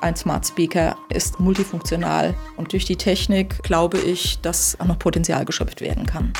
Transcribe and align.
Ein 0.00 0.14
Smart 0.14 0.46
Speaker 0.46 0.96
ist 1.08 1.40
multifunktional 1.40 2.34
und 2.56 2.72
durch 2.72 2.84
die 2.84 2.96
Technik 2.96 3.62
glaube 3.62 3.98
ich, 3.98 4.40
dass 4.40 4.78
auch 4.78 4.86
noch 4.86 4.98
Potenzial 4.98 5.44
geschöpft 5.44 5.80
werden 5.80 6.06
kann. 6.06 6.32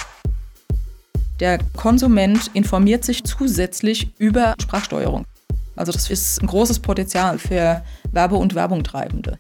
Der 1.41 1.59
Konsument 1.77 2.51
informiert 2.55 3.05
sich 3.05 3.25
zusätzlich 3.25 4.13
über 4.19 4.55
Sprachsteuerung. 4.61 5.25
Also 5.75 5.93
das 5.93 6.09
ist 6.09 6.41
ein 6.41 6.47
großes 6.47 6.79
Potenzial 6.79 7.39
für 7.39 7.83
Werbe- 8.13 8.37
und 8.37 8.55
Werbungtreibende. 8.55 9.37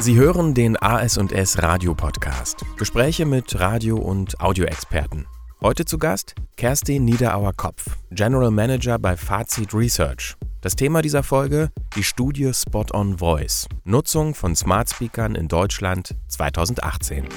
Sie 0.00 0.16
hören 0.16 0.52
den 0.52 0.76
AS&S 0.76 1.62
Radio 1.62 1.94
Podcast. 1.94 2.64
Gespräche 2.76 3.24
mit 3.24 3.58
Radio- 3.60 3.98
und 3.98 4.40
Audioexperten. 4.40 5.26
Heute 5.64 5.84
zu 5.84 5.96
Gast 5.96 6.34
Kerstin 6.56 7.04
Niederauer-Kopf, 7.04 7.96
General 8.10 8.50
Manager 8.50 8.98
bei 8.98 9.16
Fazit 9.16 9.72
Research. 9.72 10.34
Das 10.60 10.74
Thema 10.74 11.02
dieser 11.02 11.22
Folge: 11.22 11.68
die 11.94 12.02
Studie 12.02 12.52
Spot 12.52 12.86
on 12.92 13.18
Voice. 13.18 13.68
Nutzung 13.84 14.34
von 14.34 14.56
Smart 14.56 14.90
Speakern 14.90 15.36
in 15.36 15.46
Deutschland 15.46 16.16
2018. 16.26 17.28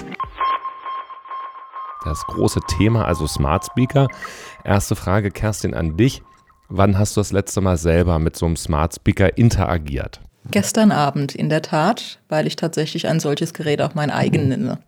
Das 2.04 2.26
große 2.26 2.62
Thema, 2.80 3.06
also 3.06 3.28
Smart 3.28 3.64
Speaker. 3.64 4.08
Erste 4.64 4.96
Frage, 4.96 5.30
Kerstin, 5.30 5.76
an 5.76 5.96
dich. 5.96 6.24
Wann 6.68 6.98
hast 6.98 7.16
du 7.16 7.20
das 7.20 7.32
letzte 7.32 7.62
Mal 7.62 7.78
selber 7.78 8.18
mit 8.18 8.36
so 8.36 8.48
einem 8.48 8.56
Smart 8.56 8.96
Speaker 8.96 9.38
interagiert? 9.38 10.20
Gestern 10.50 10.92
Abend 10.92 11.36
in 11.36 11.50
der 11.50 11.62
Tat, 11.62 12.20
weil 12.28 12.48
ich 12.48 12.56
tatsächlich 12.56 13.08
ein 13.08 13.20
solches 13.20 13.54
Gerät 13.54 13.84
auch 13.84 13.94
mein 13.94 14.10
eigen 14.10 14.48
nenne. 14.48 14.80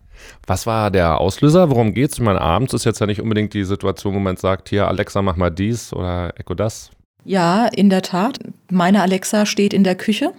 Was 0.45 0.66
war 0.66 0.91
der 0.91 1.20
Auslöser? 1.20 1.70
Worum 1.70 1.94
geht 1.94 2.12
es? 2.12 2.17
Ich 2.17 2.23
meine, 2.23 2.41
abends 2.41 2.73
ist 2.73 2.85
jetzt 2.85 2.99
ja 2.99 3.05
nicht 3.05 3.21
unbedingt 3.21 3.53
die 3.53 3.63
Situation, 3.63 4.16
wo 4.16 4.20
man 4.20 4.38
sagt, 4.38 4.70
hier 4.70 4.88
Alexa, 4.88 5.21
mach 5.21 5.35
mal 5.35 5.49
dies 5.49 5.93
oder 5.93 6.34
Echo 6.38 6.53
das. 6.53 6.91
Ja, 7.26 7.66
in 7.67 7.90
der 7.90 8.02
Tat. 8.02 8.40
Meine 8.71 9.01
Alexa 9.01 9.45
steht 9.45 9.73
in 9.73 9.84
der 9.84 9.95
Küche 9.95 10.32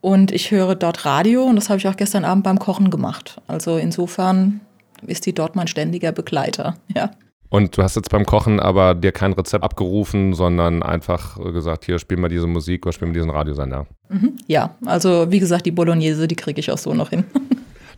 und 0.00 0.30
ich 0.32 0.50
höre 0.50 0.74
dort 0.74 1.04
Radio 1.04 1.44
und 1.44 1.56
das 1.56 1.68
habe 1.68 1.78
ich 1.78 1.88
auch 1.88 1.96
gestern 1.96 2.24
Abend 2.24 2.44
beim 2.44 2.58
Kochen 2.58 2.90
gemacht. 2.90 3.40
Also 3.46 3.76
insofern 3.76 4.60
ist 5.06 5.26
die 5.26 5.34
dort 5.34 5.56
mein 5.56 5.66
ständiger 5.68 6.12
Begleiter. 6.12 6.76
Ja. 6.94 7.10
Und 7.48 7.76
du 7.76 7.82
hast 7.82 7.96
jetzt 7.96 8.08
beim 8.08 8.24
Kochen 8.24 8.60
aber 8.60 8.94
dir 8.94 9.12
kein 9.12 9.34
Rezept 9.34 9.62
abgerufen, 9.62 10.32
sondern 10.32 10.82
einfach 10.82 11.38
gesagt, 11.52 11.84
hier 11.84 11.98
spiel 11.98 12.16
mal 12.16 12.30
diese 12.30 12.46
Musik 12.46 12.86
oder 12.86 12.94
spiel 12.94 13.08
mal 13.08 13.12
diesen 13.12 13.28
Radiosender. 13.28 13.86
Mhm, 14.08 14.38
ja, 14.46 14.74
also 14.86 15.30
wie 15.30 15.38
gesagt, 15.38 15.66
die 15.66 15.70
Bolognese, 15.70 16.26
die 16.26 16.34
kriege 16.34 16.60
ich 16.60 16.70
auch 16.70 16.78
so 16.78 16.94
noch 16.94 17.10
hin. 17.10 17.24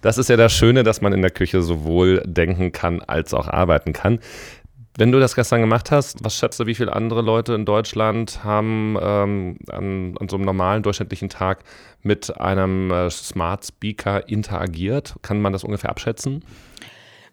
Das 0.05 0.19
ist 0.19 0.29
ja 0.29 0.37
das 0.37 0.53
Schöne, 0.53 0.83
dass 0.83 1.01
man 1.01 1.15
in 1.15 1.23
der 1.23 1.31
Küche 1.31 1.63
sowohl 1.63 2.23
denken 2.27 2.73
kann 2.73 3.01
als 3.01 3.33
auch 3.33 3.49
arbeiten 3.49 3.95
kann. 3.95 4.19
Wenn 4.99 5.11
du 5.13 5.19
das 5.19 5.35
gestern 5.35 5.63
gemacht 5.63 5.91
hast, 5.91 6.23
was 6.23 6.37
schätzt 6.37 6.61
du, 6.61 6.67
wie 6.67 6.75
viele 6.75 6.93
andere 6.93 7.23
Leute 7.23 7.55
in 7.55 7.65
Deutschland 7.65 8.45
haben 8.45 8.99
ähm, 9.01 9.57
an, 9.71 10.15
an, 10.21 10.29
so 10.29 10.37
einem 10.37 10.45
normalen 10.45 10.83
durchschnittlichen 10.83 11.31
Tag 11.31 11.65
mit 12.03 12.39
einem 12.39 12.91
äh, 12.91 13.09
Smart 13.09 13.65
Speaker 13.65 14.29
interagiert? 14.29 15.15
Kann 15.23 15.41
man 15.41 15.55
das 15.55 15.65
ungefähr 15.65 15.89
abschätzen? 15.89 16.45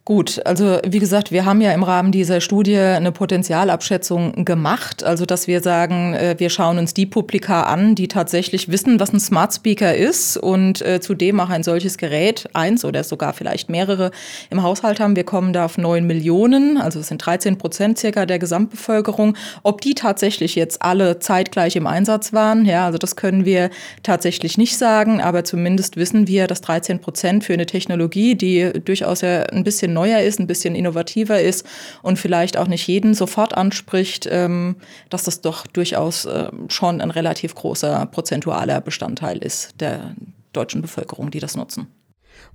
Gut, 0.04 0.42
also 0.46 0.80
wie 0.84 0.98
gesagt, 0.98 1.32
wir 1.32 1.46
haben 1.46 1.62
ja 1.62 1.72
im 1.74 1.84
Rahmen 1.84 2.12
dieser 2.12 2.42
Studie 2.42 2.76
eine 2.76 3.12
Potenzialabschätzung 3.12 4.46
gemacht, 4.46 5.04
also 5.04 5.28
dass 5.28 5.46
wir 5.46 5.62
sagen, 5.62 6.16
äh, 6.16 6.34
wir 6.40 6.50
schauen 6.50 6.80
uns 6.80 6.96
die 6.96 7.06
Publika 7.06 7.64
an, 7.64 7.94
die 7.94 8.08
tatsächlich 8.08 8.72
wissen, 8.72 9.00
was 9.00 9.14
ein 9.14 9.20
Smart 9.20 9.54
Speaker 9.54 9.96
ist 9.96 10.38
und 10.38 10.82
äh, 10.82 11.02
zudem 11.02 11.40
auch 11.40 11.50
ein 11.50 11.62
solches 11.62 12.00
Gerät, 12.00 12.50
eins 12.54 12.84
oder 12.84 13.04
sogar 13.04 13.34
vielleicht 13.34 13.70
mehrere 13.70 14.10
im 14.50 14.64
Haushalt 14.64 15.00
haben. 15.00 15.16
Wir 15.16 15.24
kommen 15.24 15.54
da 15.54 15.66
auf 15.66 15.78
neun 15.78 16.08
Millionen, 16.08 16.80
also 16.80 17.00
es 17.00 17.10
sind 17.10 17.24
13 17.24 17.60
Prozent 17.60 18.00
circa 18.00 18.26
der 18.26 18.40
Gesamtbevölkerung. 18.40 19.38
Ob 19.62 19.82
die 19.82 19.94
tatsächlich 19.94 20.56
jetzt 20.56 20.82
alle 20.82 21.20
zeitgleich 21.20 21.76
im 21.76 21.86
Einsatz 21.86 22.34
waren, 22.34 22.66
ja, 22.66 22.88
also 22.88 22.98
das 22.98 23.16
können 23.16 23.46
wir 23.46 23.70
tatsächlich 24.02 24.58
nicht 24.58 24.80
sagen, 24.80 25.22
aber 25.22 25.44
zumindest 25.44 25.96
wissen 25.96 26.28
wir, 26.28 26.48
dass 26.48 26.62
13 26.62 26.98
Prozent 27.02 27.44
für 27.44 27.54
eine 27.54 27.68
Technologie, 27.68 28.34
die 28.34 28.72
durchaus 28.84 29.22
ja 29.22 29.44
ein 29.44 29.64
bisschen 29.64 29.91
bisschen 29.91 29.94
neuer 29.94 30.22
ist, 30.22 30.40
ein 30.40 30.47
bisschen 30.47 30.75
innovativer 30.75 31.41
ist 31.41 31.66
und 32.02 32.18
vielleicht 32.18 32.57
auch 32.57 32.68
nicht 32.68 32.88
jeden 32.88 33.13
sofort 33.13 33.56
anspricht, 33.56 34.28
ähm, 34.29 34.75
dass 35.09 35.24
das 35.24 35.41
doch 35.41 35.68
durchaus 35.68 36.25
äh, 36.25 36.50
schon 36.68 37.02
ein 37.02 37.12
relativ 37.12 37.56
großer 37.56 38.06
prozentualer 38.07 38.81
Bestandteil 38.81 39.38
ist 39.38 39.80
der 39.80 40.16
deutschen 40.53 40.81
Bevölkerung, 40.81 41.31
die 41.31 41.40
das 41.40 41.56
nutzen. 41.56 41.88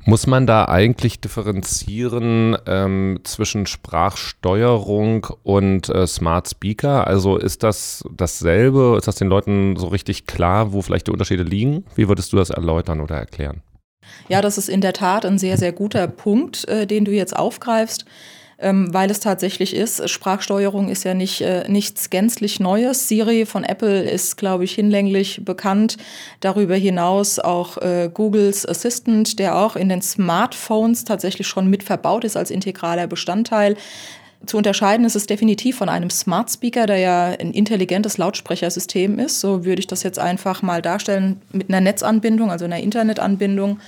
Muss 0.04 0.26
man 0.26 0.46
da 0.46 0.66
eigentlich 0.66 1.20
differenzieren 1.20 2.56
ähm, 2.66 3.20
zwischen 3.24 3.66
Sprachsteuerung 3.66 5.26
und 5.42 5.88
äh, 5.88 6.06
Smart 6.06 6.48
Speaker? 6.48 7.06
Also 7.06 7.36
ist 7.38 7.62
das 7.62 8.04
dasselbe? 8.14 8.96
Ist 8.98 9.08
das 9.08 9.16
den 9.16 9.28
Leuten 9.28 9.76
so 9.76 9.88
richtig 9.88 10.26
klar, 10.26 10.72
wo 10.72 10.82
vielleicht 10.82 11.06
die 11.06 11.12
Unterschiede 11.12 11.44
liegen? 11.44 11.84
Wie 11.94 12.08
würdest 12.08 12.32
du 12.32 12.36
das 12.36 12.50
erläutern 12.50 13.00
oder 13.00 13.16
erklären? 13.16 13.62
Ja, 14.28 14.40
das 14.40 14.58
ist 14.58 14.68
in 14.68 14.80
der 14.80 14.92
Tat 14.92 15.24
ein 15.24 15.38
sehr, 15.38 15.56
sehr 15.56 15.72
guter 15.72 16.06
Punkt, 16.08 16.68
äh, 16.68 16.86
den 16.86 17.04
du 17.04 17.12
jetzt 17.12 17.36
aufgreifst. 17.36 18.04
Ähm, 18.58 18.92
weil 18.92 19.10
es 19.10 19.20
tatsächlich 19.20 19.76
ist, 19.76 20.08
Sprachsteuerung 20.08 20.88
ist 20.88 21.04
ja 21.04 21.12
nicht 21.12 21.42
äh, 21.42 21.68
nichts 21.68 22.08
gänzlich 22.08 22.58
Neues. 22.58 23.06
Siri 23.06 23.44
von 23.44 23.64
Apple 23.64 24.08
ist, 24.08 24.38
glaube 24.38 24.64
ich, 24.64 24.74
hinlänglich 24.74 25.42
bekannt. 25.44 25.98
Darüber 26.40 26.74
hinaus 26.74 27.38
auch 27.38 27.76
äh, 27.76 28.10
Googles 28.12 28.66
Assistant, 28.66 29.38
der 29.38 29.58
auch 29.58 29.76
in 29.76 29.90
den 29.90 30.00
Smartphones 30.00 31.04
tatsächlich 31.04 31.46
schon 31.46 31.68
mit 31.68 31.82
verbaut 31.82 32.24
ist 32.24 32.36
als 32.36 32.50
integraler 32.50 33.06
Bestandteil. 33.06 33.76
Zu 34.44 34.58
unterscheiden 34.58 35.06
ist 35.06 35.16
es 35.16 35.26
definitiv 35.26 35.76
von 35.76 35.88
einem 35.88 36.10
Smart 36.10 36.50
Speaker, 36.50 36.86
der 36.86 36.98
ja 36.98 37.24
ein 37.26 37.52
intelligentes 37.52 38.18
Lautsprechersystem 38.18 39.18
ist. 39.18 39.40
So 39.40 39.64
würde 39.64 39.80
ich 39.80 39.86
das 39.86 40.02
jetzt 40.02 40.18
einfach 40.18 40.62
mal 40.62 40.82
darstellen 40.82 41.40
mit 41.52 41.68
einer 41.68 41.80
Netzanbindung, 41.80 42.50
also 42.50 42.64
einer 42.64 42.78
Internetanbindung. 42.80 43.80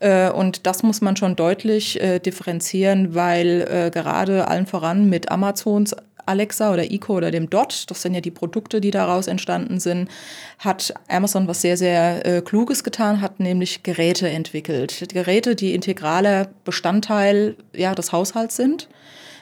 Äh, 0.00 0.30
und 0.30 0.66
das 0.66 0.82
muss 0.82 1.00
man 1.00 1.16
schon 1.16 1.36
deutlich 1.36 2.00
äh, 2.00 2.18
differenzieren, 2.20 3.14
weil 3.14 3.66
äh, 3.68 3.90
gerade 3.90 4.48
allen 4.48 4.66
voran 4.66 5.08
mit 5.08 5.30
Amazons 5.30 5.94
Alexa 6.26 6.72
oder 6.72 6.90
Eco 6.90 7.16
oder 7.16 7.30
dem 7.30 7.48
Dot, 7.48 7.84
das 7.88 8.02
sind 8.02 8.14
ja 8.14 8.20
die 8.20 8.32
Produkte, 8.32 8.80
die 8.80 8.90
daraus 8.90 9.28
entstanden 9.28 9.78
sind, 9.78 10.10
hat 10.58 10.92
Amazon 11.08 11.46
was 11.46 11.62
sehr, 11.62 11.76
sehr 11.76 12.26
äh, 12.26 12.42
Kluges 12.42 12.82
getan, 12.82 13.20
hat 13.20 13.38
nämlich 13.38 13.84
Geräte 13.84 14.28
entwickelt. 14.28 15.08
Geräte, 15.12 15.54
die 15.54 15.72
integraler 15.72 16.48
Bestandteil 16.64 17.56
ja, 17.72 17.94
des 17.94 18.12
Haushalts 18.12 18.56
sind 18.56 18.88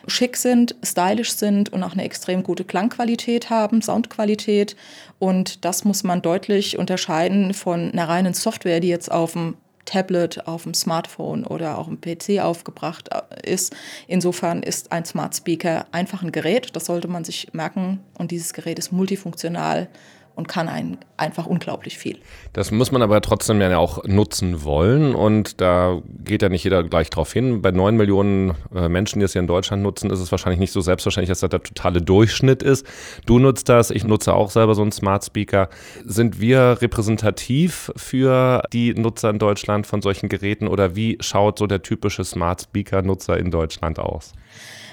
schick 0.06 0.36
sind, 0.36 0.76
stylisch 0.82 1.32
sind 1.32 1.72
und 1.72 1.82
auch 1.82 1.92
eine 1.92 2.04
extrem 2.04 2.42
gute 2.42 2.64
Klangqualität 2.64 3.50
haben, 3.50 3.82
Soundqualität. 3.82 4.76
Und 5.18 5.64
das 5.64 5.84
muss 5.84 6.04
man 6.04 6.22
deutlich 6.22 6.78
unterscheiden 6.78 7.54
von 7.54 7.92
einer 7.92 8.08
reinen 8.08 8.34
Software, 8.34 8.80
die 8.80 8.88
jetzt 8.88 9.10
auf 9.10 9.32
dem 9.32 9.56
Tablet, 9.84 10.46
auf 10.46 10.64
dem 10.64 10.74
Smartphone 10.74 11.44
oder 11.44 11.78
auch 11.78 11.88
im 11.88 12.00
PC 12.00 12.40
aufgebracht 12.40 13.10
äh, 13.10 13.50
ist. 13.50 13.74
Insofern 14.06 14.62
ist 14.62 14.92
ein 14.92 15.04
Smart 15.04 15.36
Speaker 15.36 15.86
einfach 15.92 16.22
ein 16.22 16.32
Gerät, 16.32 16.74
das 16.74 16.86
sollte 16.86 17.08
man 17.08 17.24
sich 17.24 17.52
merken. 17.52 18.00
Und 18.18 18.30
dieses 18.30 18.52
Gerät 18.52 18.78
ist 18.78 18.92
multifunktional 18.92 19.88
und 20.36 20.48
kann 20.48 20.68
ein, 20.68 20.98
einfach 21.16 21.46
unglaublich 21.46 21.98
viel. 21.98 22.18
Das 22.52 22.70
muss 22.70 22.90
man 22.90 23.02
aber 23.02 23.20
trotzdem 23.20 23.60
ja 23.60 23.78
auch 23.78 24.04
nutzen 24.04 24.64
wollen 24.64 25.14
und 25.14 25.60
da 25.60 26.00
geht 26.24 26.42
ja 26.42 26.48
nicht 26.48 26.64
jeder 26.64 26.82
gleich 26.82 27.10
drauf 27.10 27.32
hin. 27.32 27.62
Bei 27.62 27.70
neun 27.70 27.96
Millionen 27.96 28.54
äh, 28.74 28.88
Menschen, 28.88 29.20
die 29.20 29.24
es 29.24 29.32
hier 29.32 29.40
in 29.40 29.46
Deutschland 29.46 29.82
nutzen, 29.82 30.10
ist 30.10 30.20
es 30.20 30.30
wahrscheinlich 30.30 30.58
nicht 30.58 30.72
so 30.72 30.80
selbstverständlich, 30.80 31.28
dass 31.28 31.40
das 31.40 31.50
der 31.50 31.62
totale 31.62 32.02
Durchschnitt 32.02 32.62
ist. 32.62 32.86
Du 33.26 33.38
nutzt 33.38 33.68
das, 33.68 33.90
ich 33.90 34.04
nutze 34.04 34.34
auch 34.34 34.50
selber 34.50 34.74
so 34.74 34.82
einen 34.82 34.92
Smart 34.92 35.24
Speaker. 35.24 35.68
Sind 36.04 36.40
wir 36.40 36.78
repräsentativ 36.80 37.92
für 37.96 38.62
die 38.72 38.94
Nutzer 38.94 39.30
in 39.30 39.38
Deutschland 39.38 39.86
von 39.86 40.02
solchen 40.02 40.28
Geräten 40.28 40.66
oder 40.68 40.96
wie 40.96 41.16
schaut 41.20 41.58
so 41.58 41.66
der 41.66 41.82
typische 41.82 42.24
Smart 42.24 42.62
Speaker 42.62 43.02
Nutzer 43.02 43.38
in 43.38 43.50
Deutschland 43.50 43.98
aus? 43.98 44.32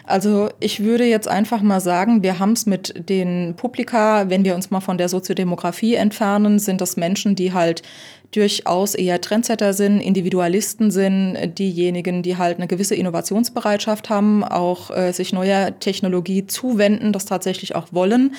Also 0.05 0.49
ich 0.59 0.81
würde 0.81 1.05
jetzt 1.05 1.27
einfach 1.27 1.61
mal 1.61 1.79
sagen, 1.79 2.23
wir 2.23 2.39
haben 2.39 2.53
es 2.53 2.65
mit 2.65 3.09
den 3.09 3.55
Publika, 3.55 4.29
wenn 4.29 4.43
wir 4.43 4.55
uns 4.55 4.71
mal 4.71 4.81
von 4.81 4.97
der 4.97 5.09
Soziodemografie 5.09 5.95
entfernen, 5.95 6.59
sind 6.59 6.81
das 6.81 6.97
Menschen, 6.97 7.35
die 7.35 7.53
halt 7.53 7.83
durchaus 8.31 8.95
eher 8.95 9.19
Trendsetter 9.19 9.73
sind, 9.73 9.99
Individualisten 9.99 10.89
sind, 10.89 11.57
diejenigen, 11.57 12.23
die 12.23 12.37
halt 12.37 12.57
eine 12.57 12.67
gewisse 12.67 12.95
Innovationsbereitschaft 12.95 14.09
haben, 14.09 14.43
auch 14.43 14.89
äh, 14.89 15.11
sich 15.11 15.33
neuer 15.33 15.77
Technologie 15.79 16.47
zuwenden, 16.47 17.11
das 17.11 17.25
tatsächlich 17.25 17.75
auch 17.75 17.87
wollen. 17.91 18.35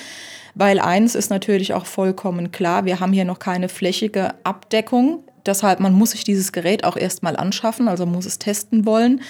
Weil 0.55 0.79
eins 0.79 1.15
ist 1.15 1.29
natürlich 1.29 1.73
auch 1.73 1.85
vollkommen 1.85 2.51
klar, 2.51 2.85
wir 2.85 2.99
haben 2.99 3.13
hier 3.13 3.25
noch 3.25 3.39
keine 3.39 3.69
flächige 3.69 4.33
Abdeckung 4.43 5.23
deshalb, 5.45 5.79
man 5.79 5.93
muss 5.93 6.11
sich 6.11 6.23
dieses 6.23 6.51
Gerät 6.51 6.83
auch 6.83 6.97
erstmal 6.97 7.35
anschaffen, 7.35 7.87
also 7.87 8.05
muss 8.05 8.25
es 8.25 8.39
testen 8.39 8.85
wollen. 8.85 9.21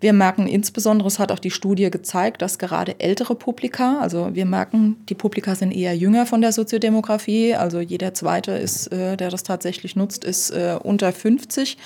Wir 0.00 0.12
merken 0.12 0.46
insbesondere, 0.46 1.08
es 1.08 1.18
hat 1.18 1.32
auch 1.32 1.40
die 1.40 1.50
Studie 1.50 1.90
gezeigt, 1.90 2.40
dass 2.40 2.58
gerade 2.58 3.00
ältere 3.00 3.34
Publika, 3.34 3.98
also 4.00 4.30
wir 4.32 4.46
merken, 4.46 4.96
die 5.08 5.14
Publika 5.14 5.56
sind 5.56 5.72
eher 5.72 5.96
jünger 5.96 6.24
von 6.24 6.40
der 6.40 6.52
Soziodemografie, 6.52 7.54
also 7.54 7.80
jeder 7.80 8.14
zweite 8.14 8.52
ist, 8.52 8.92
äh, 8.92 9.16
der 9.16 9.30
das 9.30 9.42
tatsächlich 9.42 9.96
nutzt, 9.96 10.24
ist 10.24 10.50
äh, 10.50 10.78
unter 10.80 11.12
50. 11.12 11.76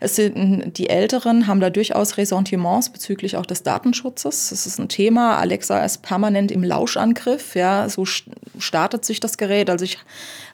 Es 0.00 0.16
sind 0.16 0.78
die 0.78 0.88
Älteren 0.88 1.46
haben 1.46 1.60
da 1.60 1.70
durchaus 1.70 2.16
Ressentiments 2.16 2.90
bezüglich 2.90 3.36
auch 3.36 3.46
des 3.46 3.62
Datenschutzes. 3.62 4.50
Das 4.50 4.66
ist 4.66 4.78
ein 4.78 4.88
Thema. 4.88 5.38
Alexa 5.38 5.84
ist 5.84 6.02
permanent 6.02 6.52
im 6.52 6.62
Lauschangriff. 6.62 7.54
Ja, 7.54 7.88
so 7.88 8.04
startet 8.04 9.04
sich 9.04 9.20
das 9.20 9.38
Gerät. 9.38 9.70
Also 9.70 9.84
ich 9.84 9.98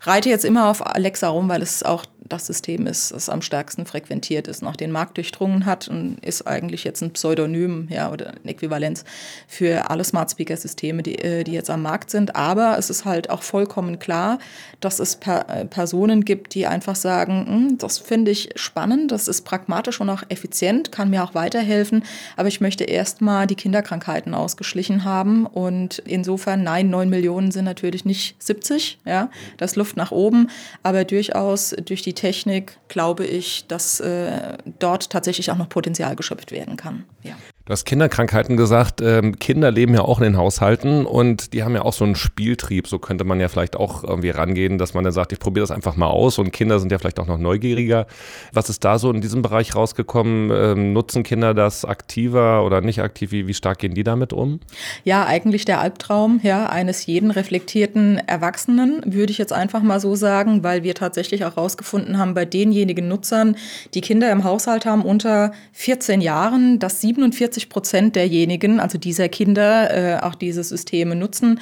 reite 0.02 0.28
jetzt 0.28 0.44
immer 0.44 0.68
auf 0.68 0.84
Alexa 0.86 1.28
rum, 1.28 1.48
weil 1.48 1.62
es 1.62 1.82
auch 1.82 2.04
das 2.28 2.46
System 2.46 2.71
ist, 2.80 3.12
das 3.12 3.28
am 3.28 3.42
stärksten 3.42 3.86
frequentiert 3.86 4.48
ist, 4.48 4.62
noch 4.62 4.76
den 4.76 4.92
Markt 4.92 5.16
durchdrungen 5.16 5.66
hat 5.66 5.88
und 5.88 6.18
ist 6.24 6.46
eigentlich 6.46 6.84
jetzt 6.84 7.02
ein 7.02 7.12
Pseudonym 7.12 7.88
ja, 7.90 8.10
oder 8.10 8.28
eine 8.28 8.52
Äquivalenz 8.52 9.04
für 9.46 9.90
alle 9.90 10.04
Smart 10.04 10.30
Speaker 10.30 10.56
Systeme, 10.56 11.02
die, 11.02 11.18
äh, 11.18 11.44
die 11.44 11.52
jetzt 11.52 11.70
am 11.70 11.82
Markt 11.82 12.10
sind. 12.10 12.36
Aber 12.36 12.78
es 12.78 12.90
ist 12.90 13.04
halt 13.04 13.30
auch 13.30 13.42
vollkommen 13.42 13.98
klar, 13.98 14.38
dass 14.80 14.98
es 14.98 15.16
per, 15.16 15.48
äh, 15.48 15.64
Personen 15.64 16.24
gibt, 16.24 16.54
die 16.54 16.66
einfach 16.66 16.96
sagen, 16.96 17.46
hm, 17.46 17.78
das 17.78 17.98
finde 17.98 18.30
ich 18.30 18.50
spannend, 18.56 19.10
das 19.10 19.28
ist 19.28 19.42
pragmatisch 19.42 20.00
und 20.00 20.10
auch 20.10 20.22
effizient, 20.28 20.92
kann 20.92 21.10
mir 21.10 21.24
auch 21.24 21.34
weiterhelfen, 21.34 22.04
aber 22.36 22.48
ich 22.48 22.60
möchte 22.60 22.84
erstmal 22.84 23.46
die 23.46 23.54
Kinderkrankheiten 23.54 24.34
ausgeschlichen 24.34 25.04
haben 25.04 25.46
und 25.46 25.98
insofern, 26.00 26.62
nein, 26.62 26.90
9 26.90 27.08
Millionen 27.08 27.50
sind 27.50 27.64
natürlich 27.64 28.04
nicht 28.04 28.36
70, 28.42 28.98
ja, 29.04 29.30
das 29.56 29.76
Luft 29.76 29.96
nach 29.96 30.12
oben, 30.12 30.48
aber 30.82 31.04
durchaus 31.04 31.74
durch 31.84 32.02
die 32.02 32.14
Technik 32.14 32.61
glaube 32.88 33.26
ich, 33.26 33.66
dass 33.66 34.00
äh, 34.00 34.56
dort 34.78 35.10
tatsächlich 35.10 35.50
auch 35.50 35.56
noch 35.56 35.68
Potenzial 35.68 36.16
geschöpft 36.16 36.52
werden 36.52 36.76
kann. 36.76 37.04
Ja. 37.22 37.36
Hast 37.72 37.86
Kinderkrankheiten 37.86 38.58
gesagt. 38.58 39.00
Ähm, 39.00 39.38
Kinder 39.38 39.70
leben 39.70 39.94
ja 39.94 40.02
auch 40.02 40.18
in 40.18 40.24
den 40.24 40.36
Haushalten 40.36 41.06
und 41.06 41.54
die 41.54 41.62
haben 41.62 41.74
ja 41.74 41.82
auch 41.82 41.94
so 41.94 42.04
einen 42.04 42.16
Spieltrieb. 42.16 42.86
So 42.86 42.98
könnte 42.98 43.24
man 43.24 43.40
ja 43.40 43.48
vielleicht 43.48 43.76
auch 43.76 44.04
irgendwie 44.04 44.28
rangehen, 44.28 44.76
dass 44.76 44.92
man 44.92 45.04
dann 45.04 45.12
sagt, 45.14 45.32
ich 45.32 45.38
probiere 45.38 45.62
das 45.62 45.70
einfach 45.70 45.96
mal 45.96 46.08
aus 46.08 46.38
und 46.38 46.52
Kinder 46.52 46.78
sind 46.78 46.92
ja 46.92 46.98
vielleicht 46.98 47.18
auch 47.18 47.26
noch 47.26 47.38
neugieriger. 47.38 48.06
Was 48.52 48.68
ist 48.68 48.84
da 48.84 48.98
so 48.98 49.10
in 49.10 49.22
diesem 49.22 49.40
Bereich 49.40 49.74
rausgekommen? 49.74 50.50
Ähm, 50.52 50.92
nutzen 50.92 51.22
Kinder 51.22 51.54
das 51.54 51.86
aktiver 51.86 52.64
oder 52.64 52.82
nicht 52.82 53.00
aktiv? 53.00 53.32
Wie, 53.32 53.46
wie 53.46 53.54
stark 53.54 53.78
gehen 53.78 53.94
die 53.94 54.04
damit 54.04 54.34
um? 54.34 54.60
Ja, 55.04 55.24
eigentlich 55.24 55.64
der 55.64 55.80
Albtraum 55.80 56.40
ja, 56.42 56.66
eines 56.66 57.06
jeden 57.06 57.30
reflektierten 57.30 58.18
Erwachsenen, 58.18 59.02
würde 59.06 59.32
ich 59.32 59.38
jetzt 59.38 59.54
einfach 59.54 59.82
mal 59.82 59.98
so 59.98 60.14
sagen, 60.14 60.62
weil 60.62 60.82
wir 60.82 60.94
tatsächlich 60.94 61.46
auch 61.46 61.56
rausgefunden 61.56 62.18
haben, 62.18 62.34
bei 62.34 62.44
denjenigen 62.44 63.08
Nutzern, 63.08 63.56
die 63.94 64.02
Kinder 64.02 64.30
im 64.30 64.44
Haushalt 64.44 64.84
haben 64.84 65.02
unter 65.02 65.52
14 65.72 66.20
Jahren, 66.20 66.78
dass 66.78 67.00
47 67.00 67.61
40 67.62 67.68
Prozent 67.68 68.16
derjenigen, 68.16 68.80
also 68.80 68.98
dieser 68.98 69.28
Kinder, 69.28 69.90
äh, 69.90 70.20
auch 70.20 70.34
diese 70.34 70.64
Systeme 70.64 71.14
nutzen. 71.14 71.60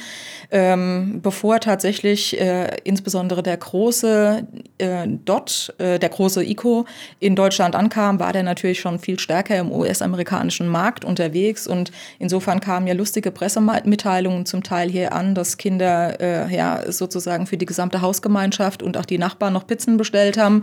Ähm, 0.51 1.21
bevor 1.23 1.61
tatsächlich 1.61 2.41
äh, 2.41 2.77
insbesondere 2.85 3.43
der 3.43 3.57
große 3.57 4.47
äh, 4.79 5.07
DOT, 5.07 5.75
äh, 5.79 5.99
der 5.99 6.09
große 6.09 6.45
ICO 6.45 6.87
in 7.21 7.37
Deutschland 7.37 7.75
ankam, 7.77 8.19
war 8.19 8.33
der 8.33 8.43
natürlich 8.43 8.81
schon 8.81 8.99
viel 8.99 9.19
stärker 9.19 9.57
im 9.57 9.71
US-amerikanischen 9.73 10.69
Markt 10.69 11.05
unterwegs. 11.05 11.67
Und 11.67 11.93
insofern 12.19 12.61
kamen 12.61 12.87
ja 12.87 12.95
lustige 12.95 13.31
Pressemitteilungen 13.31 14.47
zum 14.47 14.63
Teil 14.63 14.89
hier 14.91 15.13
an, 15.13 15.35
dass 15.35 15.57
Kinder 15.57 16.21
äh, 16.21 16.55
ja 16.55 16.91
sozusagen 16.91 17.47
für 17.47 17.57
die 17.57 17.67
gesamte 17.67 18.01
Hausgemeinschaft 18.01 18.83
und 18.83 18.97
auch 18.97 19.07
die 19.07 19.19
Nachbarn 19.19 19.53
noch 19.53 19.67
Pizzen 19.67 19.97
bestellt 19.97 20.39
haben. 20.39 20.63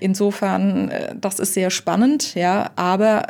Insofern, 0.00 0.90
äh, 0.90 1.14
das 1.20 1.40
ist 1.40 1.54
sehr 1.54 1.70
spannend, 1.70 2.34
ja, 2.34 2.70
aber 2.76 3.26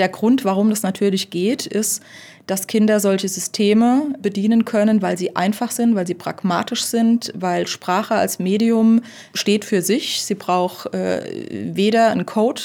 der 0.00 0.08
Grund, 0.08 0.44
warum 0.44 0.70
das 0.70 0.82
natürlich 0.82 1.30
geht, 1.30 1.66
ist, 1.66 2.02
dass 2.46 2.66
Kinder 2.66 2.98
solche 2.98 3.28
Systeme 3.28 4.14
bedienen 4.18 4.64
können, 4.64 5.02
weil 5.02 5.16
sie 5.16 5.36
einfach 5.36 5.70
sind, 5.70 5.94
weil 5.94 6.06
sie 6.06 6.14
pragmatisch 6.14 6.82
sind, 6.82 7.32
weil 7.36 7.68
Sprache 7.68 8.14
als 8.14 8.40
Medium 8.40 9.02
steht 9.34 9.64
für 9.64 9.82
sich. 9.82 10.22
Sie 10.24 10.34
braucht 10.34 10.92
äh, 10.92 11.22
weder 11.52 12.10
einen 12.10 12.26
Code 12.26 12.62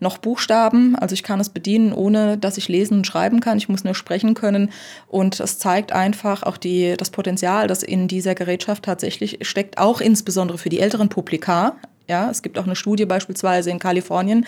noch 0.00 0.16
Buchstaben. 0.18 0.96
Also 0.96 1.12
ich 1.12 1.22
kann 1.22 1.40
es 1.40 1.50
bedienen, 1.50 1.92
ohne 1.92 2.38
dass 2.38 2.56
ich 2.56 2.68
lesen 2.68 2.98
und 2.98 3.06
schreiben 3.06 3.40
kann. 3.40 3.58
Ich 3.58 3.68
muss 3.68 3.84
nur 3.84 3.94
sprechen 3.94 4.34
können. 4.34 4.70
Und 5.08 5.40
es 5.40 5.58
zeigt 5.58 5.92
einfach 5.92 6.42
auch 6.44 6.56
die, 6.56 6.94
das 6.96 7.10
Potenzial, 7.10 7.66
das 7.66 7.82
in 7.82 8.08
dieser 8.08 8.34
Gerätschaft 8.34 8.84
tatsächlich 8.84 9.40
steckt, 9.42 9.76
auch 9.76 10.00
insbesondere 10.00 10.56
für 10.56 10.70
die 10.70 10.80
älteren 10.80 11.08
Publika. 11.08 11.76
Ja, 12.08 12.30
es 12.30 12.42
gibt 12.42 12.56
auch 12.56 12.66
eine 12.66 12.76
Studie 12.76 13.04
beispielsweise 13.04 13.70
in 13.70 13.80
Kalifornien, 13.80 14.46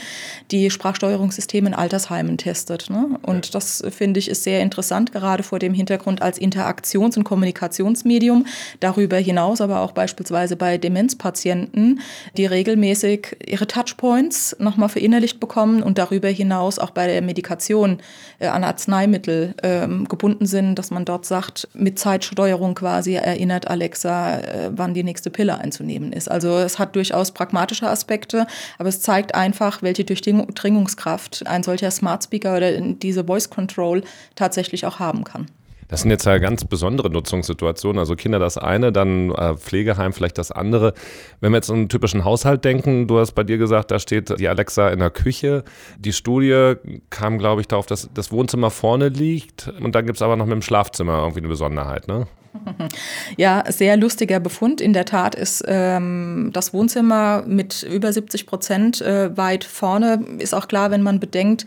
die 0.52 0.70
Sprachsteuerungssysteme 0.70 1.70
in 1.70 1.74
Altersheimen 1.74 2.38
testet. 2.38 2.88
Ne? 2.88 3.18
Und 3.22 3.52
das 3.52 3.82
finde 3.90 4.20
ich 4.20 4.28
ist 4.28 4.44
sehr 4.44 4.60
interessant, 4.60 5.10
gerade 5.10 5.42
vor 5.42 5.58
dem 5.58 5.74
Hintergrund 5.74 6.22
als 6.22 6.40
Interaktions- 6.40 7.16
und 7.16 7.24
Kommunikationsmedium. 7.24 8.46
Darüber 8.78 9.16
hinaus 9.16 9.60
aber 9.60 9.80
auch 9.80 9.90
beispielsweise 9.90 10.54
bei 10.54 10.78
Demenzpatienten, 10.78 12.00
die 12.36 12.46
regelmäßig 12.46 13.36
ihre 13.44 13.66
Touchpoints 13.66 14.54
nochmal 14.60 14.88
verinnerlicht 14.88 15.40
bekommen 15.40 15.82
und 15.82 15.98
darüber 15.98 16.28
hinaus 16.28 16.78
auch 16.78 16.90
bei 16.90 17.08
der 17.08 17.22
Medikation 17.22 17.98
äh, 18.38 18.46
an 18.46 18.62
Arzneimittel 18.62 19.54
ähm, 19.64 20.06
gebunden 20.06 20.46
sind, 20.46 20.76
dass 20.76 20.92
man 20.92 21.04
dort 21.04 21.26
sagt, 21.26 21.66
mit 21.74 21.98
Zeitsteuerung 21.98 22.76
quasi 22.76 23.14
erinnert 23.14 23.66
Alexa, 23.66 24.38
äh, 24.38 24.70
wann 24.70 24.94
die 24.94 25.02
nächste 25.02 25.30
Pille 25.30 25.58
einzunehmen 25.58 26.12
ist. 26.12 26.30
Also 26.30 26.58
es 26.58 26.78
hat 26.78 26.94
durchaus 26.94 27.32
praktisch 27.32 27.47
pragmatische 27.48 27.88
Aspekte, 27.88 28.46
aber 28.78 28.88
es 28.88 29.00
zeigt 29.00 29.34
einfach, 29.34 29.82
welche 29.82 30.04
Durchdringungskraft 30.04 31.46
ein 31.46 31.62
solcher 31.62 31.90
Smart 31.90 32.24
Speaker 32.24 32.56
oder 32.56 32.80
diese 32.80 33.24
Voice 33.24 33.50
Control 33.50 34.02
tatsächlich 34.34 34.84
auch 34.86 34.98
haben 34.98 35.24
kann. 35.24 35.46
Das 35.88 36.02
sind 36.02 36.10
jetzt 36.10 36.26
ja 36.26 36.36
ganz 36.36 36.66
besondere 36.66 37.08
Nutzungssituationen. 37.08 37.98
Also 37.98 38.14
Kinder 38.14 38.38
das 38.38 38.58
eine, 38.58 38.92
dann 38.92 39.30
äh, 39.30 39.56
Pflegeheim 39.56 40.12
vielleicht 40.12 40.36
das 40.36 40.52
andere. 40.52 40.92
Wenn 41.40 41.52
wir 41.52 41.56
jetzt 41.56 41.70
an 41.70 41.76
einen 41.76 41.88
typischen 41.88 42.24
Haushalt 42.24 42.62
denken, 42.66 43.08
du 43.08 43.18
hast 43.18 43.32
bei 43.32 43.42
dir 43.42 43.56
gesagt, 43.56 43.90
da 43.90 43.98
steht 43.98 44.38
die 44.38 44.48
Alexa 44.48 44.90
in 44.90 44.98
der 44.98 45.08
Küche. 45.08 45.64
Die 45.98 46.12
Studie 46.12 46.74
kam, 47.08 47.38
glaube 47.38 47.62
ich, 47.62 47.68
darauf, 47.68 47.86
dass 47.86 48.10
das 48.12 48.30
Wohnzimmer 48.30 48.70
vorne 48.70 49.08
liegt 49.08 49.72
und 49.80 49.94
dann 49.94 50.04
gibt 50.04 50.16
es 50.16 50.22
aber 50.22 50.36
noch 50.36 50.44
mit 50.44 50.52
dem 50.52 50.62
Schlafzimmer 50.62 51.20
irgendwie 51.20 51.40
eine 51.40 51.48
Besonderheit, 51.48 52.06
ne? 52.06 52.26
Ja, 53.36 53.64
sehr 53.68 53.96
lustiger 53.96 54.40
Befund. 54.40 54.80
In 54.80 54.92
der 54.92 55.04
Tat 55.04 55.34
ist 55.34 55.64
ähm, 55.66 56.50
das 56.52 56.72
Wohnzimmer 56.72 57.44
mit 57.46 57.82
über 57.82 58.12
70 58.12 58.46
Prozent 58.46 59.00
äh, 59.00 59.36
weit 59.36 59.64
vorne. 59.64 60.24
Ist 60.38 60.54
auch 60.54 60.68
klar, 60.68 60.90
wenn 60.90 61.02
man 61.02 61.20
bedenkt, 61.20 61.66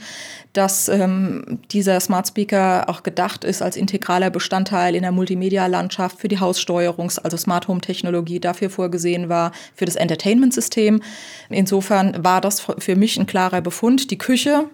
dass 0.53 0.89
ähm, 0.89 1.59
dieser 1.71 1.99
Smart 1.99 2.27
Speaker 2.27 2.89
auch 2.89 3.03
gedacht 3.03 3.43
ist 3.43 3.61
als 3.61 3.77
integraler 3.77 4.29
Bestandteil 4.29 4.95
in 4.95 5.03
der 5.03 5.11
Multimedia-Landschaft 5.11 6.19
für 6.19 6.27
die 6.27 6.39
Haussteuerungs-, 6.39 7.19
also 7.19 7.37
Smart 7.37 7.67
Home-Technologie 7.67 8.39
dafür 8.39 8.69
vorgesehen 8.69 9.29
war, 9.29 9.51
für 9.75 9.85
das 9.85 9.95
Entertainment-System. 9.95 11.01
Insofern 11.49 12.23
war 12.23 12.41
das 12.41 12.65
für 12.79 12.95
mich 12.95 13.17
ein 13.17 13.27
klarer 13.27 13.61
Befund. 13.61 14.11
Die 14.11 14.17
Küche 14.17 14.65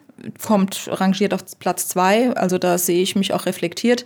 kommt 0.43 0.87
rangiert 0.91 1.33
auf 1.33 1.43
Platz 1.59 1.87
zwei, 1.87 2.31
also 2.31 2.57
da 2.57 2.77
sehe 2.77 3.01
ich 3.01 3.15
mich 3.15 3.33
auch 3.33 3.45
reflektiert. 3.45 4.05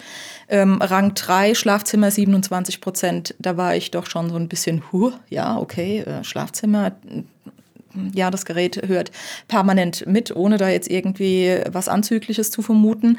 Ähm, 0.50 0.82
Rang 0.82 1.14
drei 1.14 1.54
Schlafzimmer 1.54 2.12
27 2.12 2.82
Prozent, 2.82 3.36
da 3.40 3.58
war 3.58 3.76
ich 3.76 3.92
doch 3.92 4.06
schon 4.06 4.30
so 4.30 4.36
ein 4.36 4.48
bisschen, 4.48 4.84
huh, 4.92 5.12
ja, 5.30 5.58
okay, 5.58 6.00
äh, 6.00 6.24
Schlafzimmer, 6.24 6.92
ja, 8.14 8.32
das 8.32 8.46
Gerät 8.46 8.88
hört 8.88 9.12
permanent 9.48 10.06
mit, 10.08 10.36
ohne 10.36 10.58
da 10.58 10.70
jetzt 10.70 10.90
irgendwie 10.90 11.60
was 11.70 11.90
Anzügliches 11.90 12.52
zu 12.52 12.62
vermuten. 12.62 13.18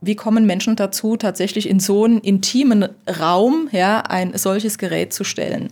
Wie 0.00 0.16
kommen 0.16 0.46
Menschen 0.46 0.76
dazu, 0.76 1.16
tatsächlich 1.16 1.68
in 1.68 1.80
so 1.80 2.04
einen 2.04 2.18
intimen 2.18 2.88
Raum 3.20 3.68
ja, 3.72 4.00
ein 4.00 4.36
solches 4.36 4.78
Gerät 4.78 5.12
zu 5.12 5.24
stellen? 5.24 5.70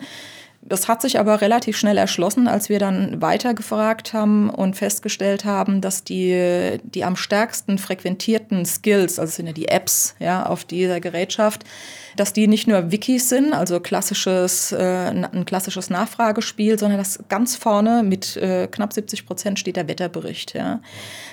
Das 0.69 0.89
hat 0.89 1.01
sich 1.01 1.21
aber 1.21 1.41
relativ 1.41 1.77
schnell 1.77 1.97
erschlossen, 1.97 2.49
als 2.49 2.69
wir 2.69 2.81
dann 2.81 3.23
weitergefragt 3.23 4.13
haben 4.13 4.51
und 4.51 4.75
festgestellt 4.75 5.45
haben, 5.45 5.81
dass 5.81 6.03
die, 6.03 6.79
die 6.83 7.05
am 7.05 7.15
stärksten 7.15 7.79
frequentierten 7.79 8.67
Skills, 8.67 9.21
also 9.21 9.33
sind 9.33 9.47
ja 9.47 9.53
die 9.53 9.69
Apps 9.69 10.17
ja, 10.19 10.45
auf 10.45 10.65
dieser 10.65 10.99
Gerätschaft, 10.99 11.65
dass 12.17 12.33
die 12.33 12.49
nicht 12.49 12.67
nur 12.67 12.91
Wikis 12.91 13.29
sind, 13.29 13.53
also 13.53 13.79
klassisches, 13.79 14.73
äh, 14.73 15.13
ein 15.13 15.45
klassisches 15.45 15.89
Nachfragespiel, 15.89 16.79
sondern 16.79 16.99
dass 16.99 17.21
ganz 17.29 17.55
vorne 17.55 18.03
mit 18.03 18.37
äh, 18.37 18.67
knapp 18.67 18.93
70 18.93 19.25
Prozent 19.25 19.59
steht 19.61 19.77
der 19.77 19.87
Wetterbericht. 19.87 20.55
Ja. 20.55 20.81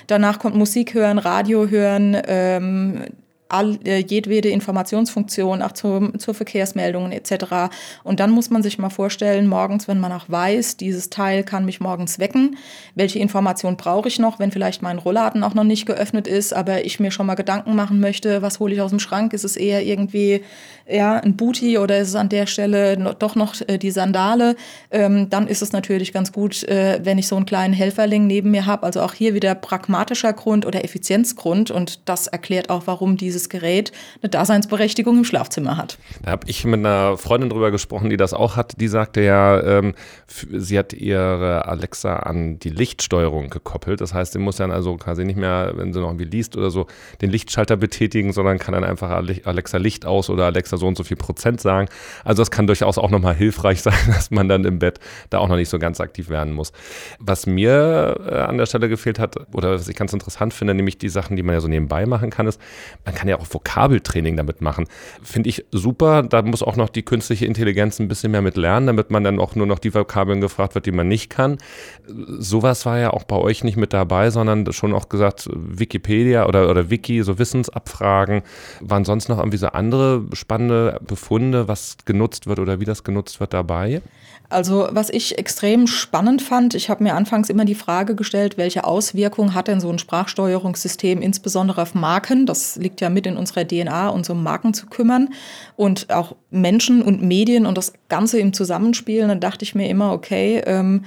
Danach 0.06 0.38
kommt 0.38 0.54
Musik 0.54 0.94
hören, 0.94 1.18
Radio 1.18 1.68
hören, 1.68 2.16
ähm, 2.26 3.04
all, 3.48 3.78
äh, 3.84 3.98
jedwede 3.98 4.48
Informationsfunktion, 4.48 5.62
auch 5.62 5.72
zu, 5.72 6.12
zur 6.18 6.34
Verkehrsmeldungen 6.34 7.12
etc. 7.12 7.72
Und 8.02 8.20
dann 8.20 8.30
muss 8.30 8.50
man 8.50 8.62
sich 8.62 8.78
mal 8.78 8.90
vorstellen, 8.90 9.46
morgens, 9.46 9.86
wenn 9.86 10.00
man 10.00 10.12
auch 10.12 10.24
weiß, 10.28 10.76
dieses 10.76 11.10
Teil 11.10 11.44
kann 11.44 11.64
mich 11.64 11.80
morgens 11.80 12.18
wecken, 12.18 12.56
welche 12.94 13.18
Information 13.18 13.76
brauche 13.76 14.08
ich 14.08 14.18
noch, 14.18 14.38
wenn 14.38 14.50
vielleicht 14.50 14.82
mein 14.82 14.98
Rollladen 14.98 15.44
auch 15.44 15.54
noch 15.54 15.64
nicht 15.64 15.86
geöffnet 15.86 16.26
ist, 16.26 16.54
aber 16.54 16.84
ich 16.84 17.00
mir 17.00 17.10
schon 17.10 17.26
mal 17.26 17.34
Gedanken 17.34 17.74
machen 17.74 18.00
möchte, 18.00 18.42
was 18.42 18.60
hole 18.60 18.74
ich 18.74 18.80
aus 18.80 18.90
dem 18.90 19.00
Schrank? 19.00 19.32
Ist 19.32 19.44
es 19.44 19.56
eher 19.56 19.84
irgendwie 19.84 20.42
ja, 20.88 21.16
ein 21.16 21.36
Booty 21.36 21.78
oder 21.78 21.98
ist 21.98 22.08
es 22.08 22.14
an 22.14 22.28
der 22.28 22.46
Stelle 22.46 23.16
doch 23.18 23.34
noch 23.36 23.54
äh, 23.66 23.78
die 23.78 23.90
Sandale? 23.90 24.56
Ähm, 24.90 25.28
dann 25.30 25.46
ist 25.46 25.62
es 25.62 25.72
natürlich 25.72 26.12
ganz 26.12 26.32
gut, 26.32 26.64
äh, 26.64 27.00
wenn 27.02 27.18
ich 27.18 27.28
so 27.28 27.36
einen 27.36 27.46
kleinen 27.46 27.74
Helferling 27.74 28.26
neben 28.26 28.50
mir 28.50 28.66
habe. 28.66 28.84
Also 28.84 29.00
auch 29.02 29.12
hier 29.12 29.34
wieder 29.34 29.54
pragmatischer 29.54 30.32
Grund 30.32 30.66
oder 30.66 30.84
Effizienzgrund 30.84 31.70
und 31.70 32.08
das 32.08 32.26
erklärt 32.26 32.70
auch, 32.70 32.82
warum 32.86 33.16
dieses 33.16 33.34
dieses 33.34 33.48
Gerät 33.48 33.92
eine 34.22 34.30
Daseinsberechtigung 34.30 35.18
im 35.18 35.24
Schlafzimmer 35.24 35.76
hat. 35.76 35.98
Da 36.22 36.30
habe 36.30 36.48
ich 36.48 36.64
mit 36.64 36.78
einer 36.78 37.16
Freundin 37.18 37.50
drüber 37.50 37.70
gesprochen, 37.70 38.10
die 38.10 38.16
das 38.16 38.32
auch 38.32 38.56
hat. 38.56 38.80
Die 38.80 38.88
sagte 38.88 39.20
ja, 39.22 39.60
ähm, 39.60 39.94
sie 40.28 40.78
hat 40.78 40.92
ihre 40.92 41.66
Alexa 41.66 42.16
an 42.16 42.58
die 42.58 42.70
Lichtsteuerung 42.70 43.50
gekoppelt. 43.50 44.00
Das 44.00 44.14
heißt, 44.14 44.32
sie 44.32 44.38
muss 44.38 44.56
dann 44.56 44.70
also 44.70 44.96
quasi 44.96 45.24
nicht 45.24 45.36
mehr, 45.36 45.72
wenn 45.74 45.92
sie 45.92 46.00
noch 46.00 46.08
irgendwie 46.08 46.24
liest 46.24 46.56
oder 46.56 46.70
so, 46.70 46.86
den 47.20 47.30
Lichtschalter 47.30 47.76
betätigen, 47.76 48.32
sondern 48.32 48.58
kann 48.58 48.74
dann 48.74 48.84
einfach 48.84 49.10
Alexa 49.10 49.78
Licht 49.78 50.06
aus 50.06 50.30
oder 50.30 50.46
Alexa 50.46 50.73
so 50.76 50.86
und 50.86 50.96
so 50.96 51.04
viel 51.04 51.16
Prozent 51.16 51.60
sagen. 51.60 51.88
Also 52.24 52.42
das 52.42 52.50
kann 52.50 52.66
durchaus 52.66 52.98
auch 52.98 53.10
nochmal 53.10 53.34
hilfreich 53.34 53.82
sein, 53.82 53.94
dass 54.06 54.30
man 54.30 54.48
dann 54.48 54.64
im 54.64 54.78
Bett 54.78 55.00
da 55.30 55.38
auch 55.38 55.48
noch 55.48 55.56
nicht 55.56 55.68
so 55.68 55.78
ganz 55.78 56.00
aktiv 56.00 56.28
werden 56.28 56.52
muss. 56.52 56.72
Was 57.18 57.46
mir 57.46 58.20
äh, 58.28 58.34
an 58.40 58.58
der 58.58 58.66
Stelle 58.66 58.88
gefehlt 58.88 59.18
hat 59.18 59.36
oder 59.52 59.72
was 59.72 59.88
ich 59.88 59.96
ganz 59.96 60.12
interessant 60.12 60.54
finde, 60.54 60.74
nämlich 60.74 60.98
die 60.98 61.08
Sachen, 61.08 61.36
die 61.36 61.42
man 61.42 61.54
ja 61.54 61.60
so 61.60 61.68
nebenbei 61.68 62.06
machen 62.06 62.30
kann, 62.30 62.46
ist, 62.46 62.60
man 63.04 63.14
kann 63.14 63.28
ja 63.28 63.38
auch 63.38 63.46
Vokabeltraining 63.50 64.36
damit 64.36 64.60
machen. 64.60 64.86
Finde 65.22 65.48
ich 65.48 65.64
super. 65.70 66.22
Da 66.22 66.42
muss 66.42 66.62
auch 66.62 66.76
noch 66.76 66.88
die 66.88 67.02
künstliche 67.02 67.46
Intelligenz 67.46 67.98
ein 67.98 68.08
bisschen 68.08 68.32
mehr 68.32 68.42
mit 68.42 68.56
lernen, 68.56 68.86
damit 68.86 69.10
man 69.10 69.24
dann 69.24 69.38
auch 69.38 69.54
nur 69.54 69.66
noch 69.66 69.78
die 69.78 69.94
Vokabeln 69.94 70.40
gefragt 70.40 70.74
wird, 70.74 70.86
die 70.86 70.92
man 70.92 71.08
nicht 71.08 71.30
kann. 71.30 71.58
Sowas 72.06 72.86
war 72.86 72.98
ja 72.98 73.10
auch 73.10 73.24
bei 73.24 73.36
euch 73.36 73.64
nicht 73.64 73.76
mit 73.76 73.92
dabei, 73.92 74.30
sondern 74.30 74.70
schon 74.72 74.94
auch 74.94 75.08
gesagt, 75.08 75.48
Wikipedia 75.52 76.46
oder, 76.46 76.70
oder 76.70 76.90
Wiki, 76.90 77.22
so 77.22 77.38
Wissensabfragen. 77.38 78.42
Waren 78.80 79.04
sonst 79.04 79.28
noch 79.28 79.38
irgendwie 79.38 79.58
so 79.58 79.68
andere 79.68 80.24
spannende 80.32 80.63
Befunde, 81.06 81.68
was 81.68 81.96
genutzt 82.04 82.46
wird 82.46 82.58
oder 82.58 82.80
wie 82.80 82.84
das 82.84 83.04
genutzt 83.04 83.40
wird 83.40 83.52
dabei? 83.52 84.02
Also 84.50 84.88
was 84.90 85.10
ich 85.10 85.38
extrem 85.38 85.86
spannend 85.86 86.42
fand, 86.42 86.74
ich 86.74 86.90
habe 86.90 87.02
mir 87.02 87.14
anfangs 87.14 87.48
immer 87.48 87.64
die 87.64 87.74
Frage 87.74 88.14
gestellt, 88.14 88.58
welche 88.58 88.84
Auswirkungen 88.84 89.54
hat 89.54 89.68
denn 89.68 89.80
so 89.80 89.88
ein 89.90 89.98
Sprachsteuerungssystem 89.98 91.22
insbesondere 91.22 91.82
auf 91.82 91.94
Marken? 91.94 92.46
Das 92.46 92.76
liegt 92.76 93.00
ja 93.00 93.08
mit 93.08 93.26
in 93.26 93.36
unserer 93.36 93.66
DNA, 93.66 94.08
uns 94.08 94.28
um 94.30 94.42
Marken 94.42 94.74
zu 94.74 94.86
kümmern 94.86 95.30
und 95.76 96.10
auch 96.10 96.36
Menschen 96.50 97.02
und 97.02 97.22
Medien 97.22 97.66
und 97.66 97.78
das 97.78 97.94
Ganze 98.08 98.38
im 98.38 98.52
Zusammenspiel. 98.52 99.26
Dann 99.26 99.40
dachte 99.40 99.64
ich 99.64 99.74
mir 99.74 99.88
immer, 99.88 100.12
okay, 100.12 100.62
ähm, 100.66 101.04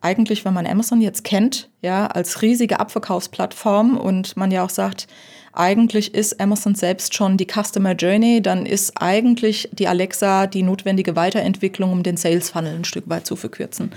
eigentlich, 0.00 0.44
wenn 0.44 0.54
man 0.54 0.66
Amazon 0.66 1.00
jetzt 1.00 1.24
kennt, 1.24 1.70
ja, 1.82 2.06
als 2.06 2.42
riesige 2.42 2.80
Abverkaufsplattform 2.80 3.96
und 3.96 4.36
man 4.36 4.50
ja 4.50 4.64
auch 4.64 4.70
sagt, 4.70 5.06
eigentlich 5.52 6.14
ist 6.14 6.40
Amazon 6.40 6.74
selbst 6.74 7.14
schon 7.14 7.36
die 7.36 7.46
Customer 7.46 7.92
Journey, 7.92 8.40
dann 8.40 8.66
ist 8.66 8.92
eigentlich 9.00 9.68
die 9.72 9.88
Alexa 9.88 10.46
die 10.46 10.62
notwendige 10.62 11.16
Weiterentwicklung, 11.16 11.92
um 11.92 12.02
den 12.02 12.16
Sales 12.16 12.50
Funnel 12.50 12.76
ein 12.76 12.84
Stück 12.84 13.08
weit 13.08 13.26
zu 13.26 13.36
verkürzen. 13.36 13.90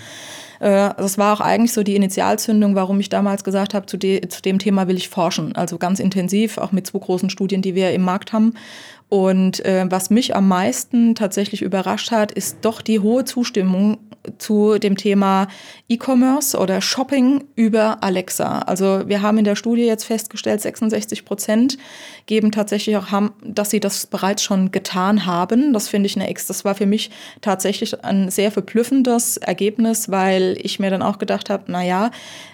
Äh, 0.59 0.91
das 0.97 1.17
war 1.17 1.33
auch 1.33 1.41
eigentlich 1.41 1.73
so 1.73 1.83
die 1.83 1.95
Initialzündung, 1.95 2.75
warum 2.75 2.99
ich 2.99 3.09
damals 3.09 3.43
gesagt 3.43 3.73
habe, 3.73 3.85
zu, 3.85 3.97
de 3.97 4.27
zu 4.29 4.41
dem 4.41 4.59
Thema 4.59 4.87
will 4.87 4.97
ich 4.97 5.09
forschen. 5.09 5.55
Also 5.55 5.77
ganz 5.77 5.99
intensiv, 5.99 6.57
auch 6.57 6.71
mit 6.71 6.87
zwei 6.87 6.99
großen 6.99 7.29
Studien, 7.29 7.61
die 7.61 7.75
wir 7.75 7.91
im 7.91 8.03
Markt 8.03 8.33
haben. 8.33 8.53
Und 9.13 9.63
äh, 9.63 9.85
was 9.91 10.09
mich 10.09 10.35
am 10.35 10.47
meisten 10.47 11.13
tatsächlich 11.13 11.61
überrascht 11.61 12.09
hat, 12.09 12.31
ist 12.31 12.57
doch 12.63 12.81
die 12.81 12.99
hohe 12.99 13.25
Zustimmung 13.25 13.99
zu 14.39 14.79
dem 14.79 14.97
Thema 14.97 15.49
E-Commerce 15.87 16.57
oder 16.57 16.81
Shopping 16.81 17.43
über 17.55 18.01
Alexa. 18.01 18.59
Also 18.59 19.07
wir 19.07 19.21
haben 19.21 19.37
in 19.37 19.43
der 19.43 19.55
Studie 19.55 19.83
jetzt 19.83 20.05
festgestellt, 20.05 20.61
66 20.61 21.25
Prozent 21.25 21.77
geben 22.25 22.51
tatsächlich 22.51 22.97
auch, 22.97 23.11
haben, 23.11 23.33
dass 23.43 23.69
sie 23.69 23.79
das 23.79 24.07
bereits 24.07 24.41
schon 24.41 24.71
getan 24.71 25.27
haben. 25.27 25.73
Das 25.73 25.89
finde 25.89 26.07
ich 26.07 26.15
eine 26.15 26.27
Ex. 26.27 26.47
Das 26.47 26.65
war 26.65 26.73
für 26.73 26.87
mich 26.87 27.11
tatsächlich 27.41 28.03
ein 28.03 28.31
sehr 28.31 28.51
verblüffendes 28.51 29.37
Ergebnis, 29.37 30.09
weil 30.09 30.57
ich 30.59 30.79
mir 30.79 30.89
dann 30.89 31.03
auch 31.03 31.19
gedacht 31.19 31.51
habe, 31.51 31.65
na 31.67 31.83
ja, 31.83 32.09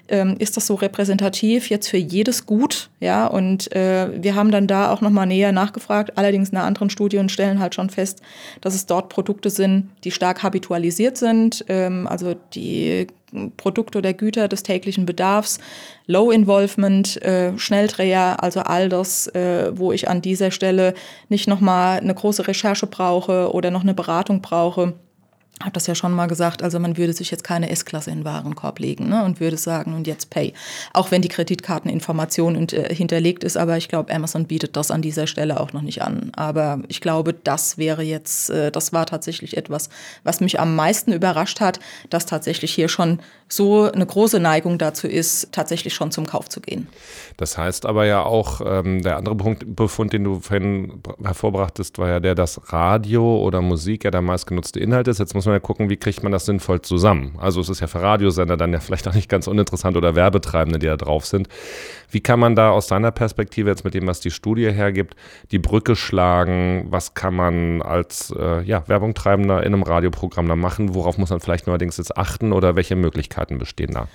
ähm, 0.09 0.35
ist 0.39 0.57
das 0.57 0.67
so 0.67 0.75
repräsentativ 0.75 1.69
jetzt 1.69 1.87
für 1.87 1.97
jedes 1.97 2.45
Gut? 2.45 2.89
Ja, 2.99 3.27
und 3.27 3.71
äh, 3.75 4.09
wir 4.21 4.35
haben 4.35 4.51
dann 4.51 4.67
da 4.67 4.91
auch 4.91 5.01
nochmal 5.01 5.27
näher 5.27 5.51
nachgefragt, 5.51 6.17
allerdings 6.17 6.49
in 6.49 6.57
einer 6.57 6.65
anderen 6.65 6.89
Studie 6.89 7.17
und 7.17 7.31
stellen 7.31 7.59
halt 7.59 7.75
schon 7.75 7.89
fest, 7.89 8.21
dass 8.61 8.75
es 8.75 8.85
dort 8.85 9.09
Produkte 9.09 9.49
sind, 9.49 9.89
die 10.03 10.11
stark 10.11 10.43
habitualisiert 10.43 11.17
sind, 11.17 11.65
ähm, 11.67 12.07
also 12.07 12.35
die 12.53 13.07
Produkte 13.57 13.99
oder 13.99 14.13
Güter 14.13 14.47
des 14.47 14.63
täglichen 14.63 15.05
Bedarfs, 15.05 15.59
Low 16.07 16.31
Involvement, 16.31 17.21
äh, 17.21 17.57
Schnelldreher, 17.57 18.41
also 18.41 18.61
all 18.61 18.89
das, 18.89 19.27
äh, 19.27 19.71
wo 19.73 19.91
ich 19.91 20.09
an 20.09 20.21
dieser 20.21 20.51
Stelle 20.51 20.93
nicht 21.29 21.47
nochmal 21.47 21.99
eine 21.99 22.13
große 22.13 22.47
Recherche 22.47 22.87
brauche 22.87 23.53
oder 23.53 23.71
noch 23.71 23.83
eine 23.83 23.93
Beratung 23.93 24.41
brauche 24.41 24.93
habe 25.61 25.71
das 25.73 25.87
ja 25.87 25.95
schon 25.95 26.13
mal 26.13 26.27
gesagt, 26.27 26.63
also 26.63 26.79
man 26.79 26.97
würde 26.97 27.13
sich 27.13 27.31
jetzt 27.31 27.43
keine 27.43 27.69
S-Klasse 27.69 28.11
in 28.11 28.19
den 28.19 28.25
Warenkorb 28.25 28.79
legen 28.79 29.09
ne, 29.09 29.25
und 29.25 29.39
würde 29.39 29.57
sagen, 29.57 29.93
und 29.93 30.07
jetzt 30.07 30.29
Pay. 30.29 30.53
Auch 30.93 31.11
wenn 31.11 31.21
die 31.21 31.27
Kreditkarteninformation 31.27 32.55
und, 32.55 32.73
äh, 32.73 32.93
hinterlegt 32.93 33.43
ist, 33.43 33.57
aber 33.57 33.75
ich 33.75 33.89
glaube, 33.89 34.13
Amazon 34.13 34.45
bietet 34.45 34.77
das 34.77 34.89
an 34.89 35.01
dieser 35.01 35.27
Stelle 35.27 35.59
auch 35.59 35.73
noch 35.73 35.81
nicht 35.81 36.01
an. 36.01 36.31
Aber 36.35 36.79
ich 36.87 37.01
glaube, 37.01 37.33
das 37.33 37.77
wäre 37.77 38.03
jetzt, 38.03 38.49
äh, 38.49 38.71
das 38.71 38.93
war 38.93 39.05
tatsächlich 39.05 39.57
etwas, 39.57 39.89
was 40.23 40.39
mich 40.39 40.59
am 40.59 40.75
meisten 40.75 41.11
überrascht 41.11 41.59
hat, 41.59 41.79
dass 42.09 42.25
tatsächlich 42.25 42.73
hier 42.73 42.87
schon 42.87 43.19
so 43.49 43.91
eine 43.91 44.05
große 44.05 44.39
Neigung 44.39 44.77
dazu 44.77 45.07
ist, 45.07 45.51
tatsächlich 45.51 45.93
schon 45.93 46.11
zum 46.11 46.25
Kauf 46.25 46.47
zu 46.49 46.61
gehen. 46.61 46.87
Das 47.37 47.57
heißt 47.57 47.85
aber 47.85 48.05
ja 48.05 48.23
auch, 48.23 48.61
ähm, 48.63 49.01
der 49.01 49.17
andere 49.17 49.35
Punkt, 49.35 49.75
Befund, 49.75 50.13
den 50.13 50.23
du 50.23 50.39
vorhin 50.39 51.01
hervorbrachtest, 51.23 51.97
war 51.97 52.09
ja 52.09 52.19
der, 52.19 52.35
dass 52.35 52.71
Radio 52.71 53.41
oder 53.41 53.61
Musik 53.61 54.03
ja 54.03 54.11
der 54.11 54.21
meistgenutzte 54.21 54.79
Inhalt 54.79 55.07
ist. 55.07 55.19
Jetzt 55.19 55.33
muss 55.33 55.47
man 55.49 55.55
ja 55.55 55.59
gucken, 55.59 55.89
wie 55.89 55.97
kriegt 55.97 56.23
man 56.23 56.31
das 56.31 56.45
sinnvoll 56.45 56.81
zusammen. 56.81 57.35
Also 57.39 57.61
es 57.61 57.69
ist 57.69 57.79
ja 57.79 57.87
für 57.87 58.01
Radiosender 58.01 58.57
dann 58.57 58.73
ja 58.73 58.79
vielleicht 58.79 59.07
auch 59.07 59.13
nicht 59.13 59.29
ganz 59.29 59.47
uninteressant 59.47 59.97
oder 59.97 60.15
Werbetreibende, 60.15 60.79
die 60.79 60.87
da 60.87 60.97
drauf 60.97 61.25
sind. 61.25 61.47
Wie 62.11 62.21
kann 62.21 62.39
man 62.39 62.55
da 62.55 62.71
aus 62.71 62.87
deiner 62.87 63.11
Perspektive 63.11 63.69
jetzt 63.69 63.83
mit 63.83 63.93
dem, 63.93 64.07
was 64.07 64.19
die 64.19 64.31
Studie 64.31 64.71
hergibt, 64.71 65.15
die 65.51 65.59
Brücke 65.59 65.95
schlagen? 65.95 66.87
Was 66.89 67.13
kann 67.13 67.35
man 67.35 67.81
als 67.81 68.33
äh, 68.37 68.63
ja, 68.63 68.87
Werbungtreibender 68.87 69.63
in 69.63 69.73
einem 69.73 69.83
Radioprogramm 69.83 70.47
da 70.47 70.55
machen? 70.55 70.95
Worauf 70.95 71.17
muss 71.17 71.29
man 71.29 71.39
vielleicht 71.39 71.67
neuerdings 71.67 71.97
jetzt 71.97 72.17
achten 72.17 72.51
oder 72.51 72.75
welche 72.75 72.95
Möglichkeiten 72.95 73.57
bestehen 73.57 73.91
da? 73.93 74.07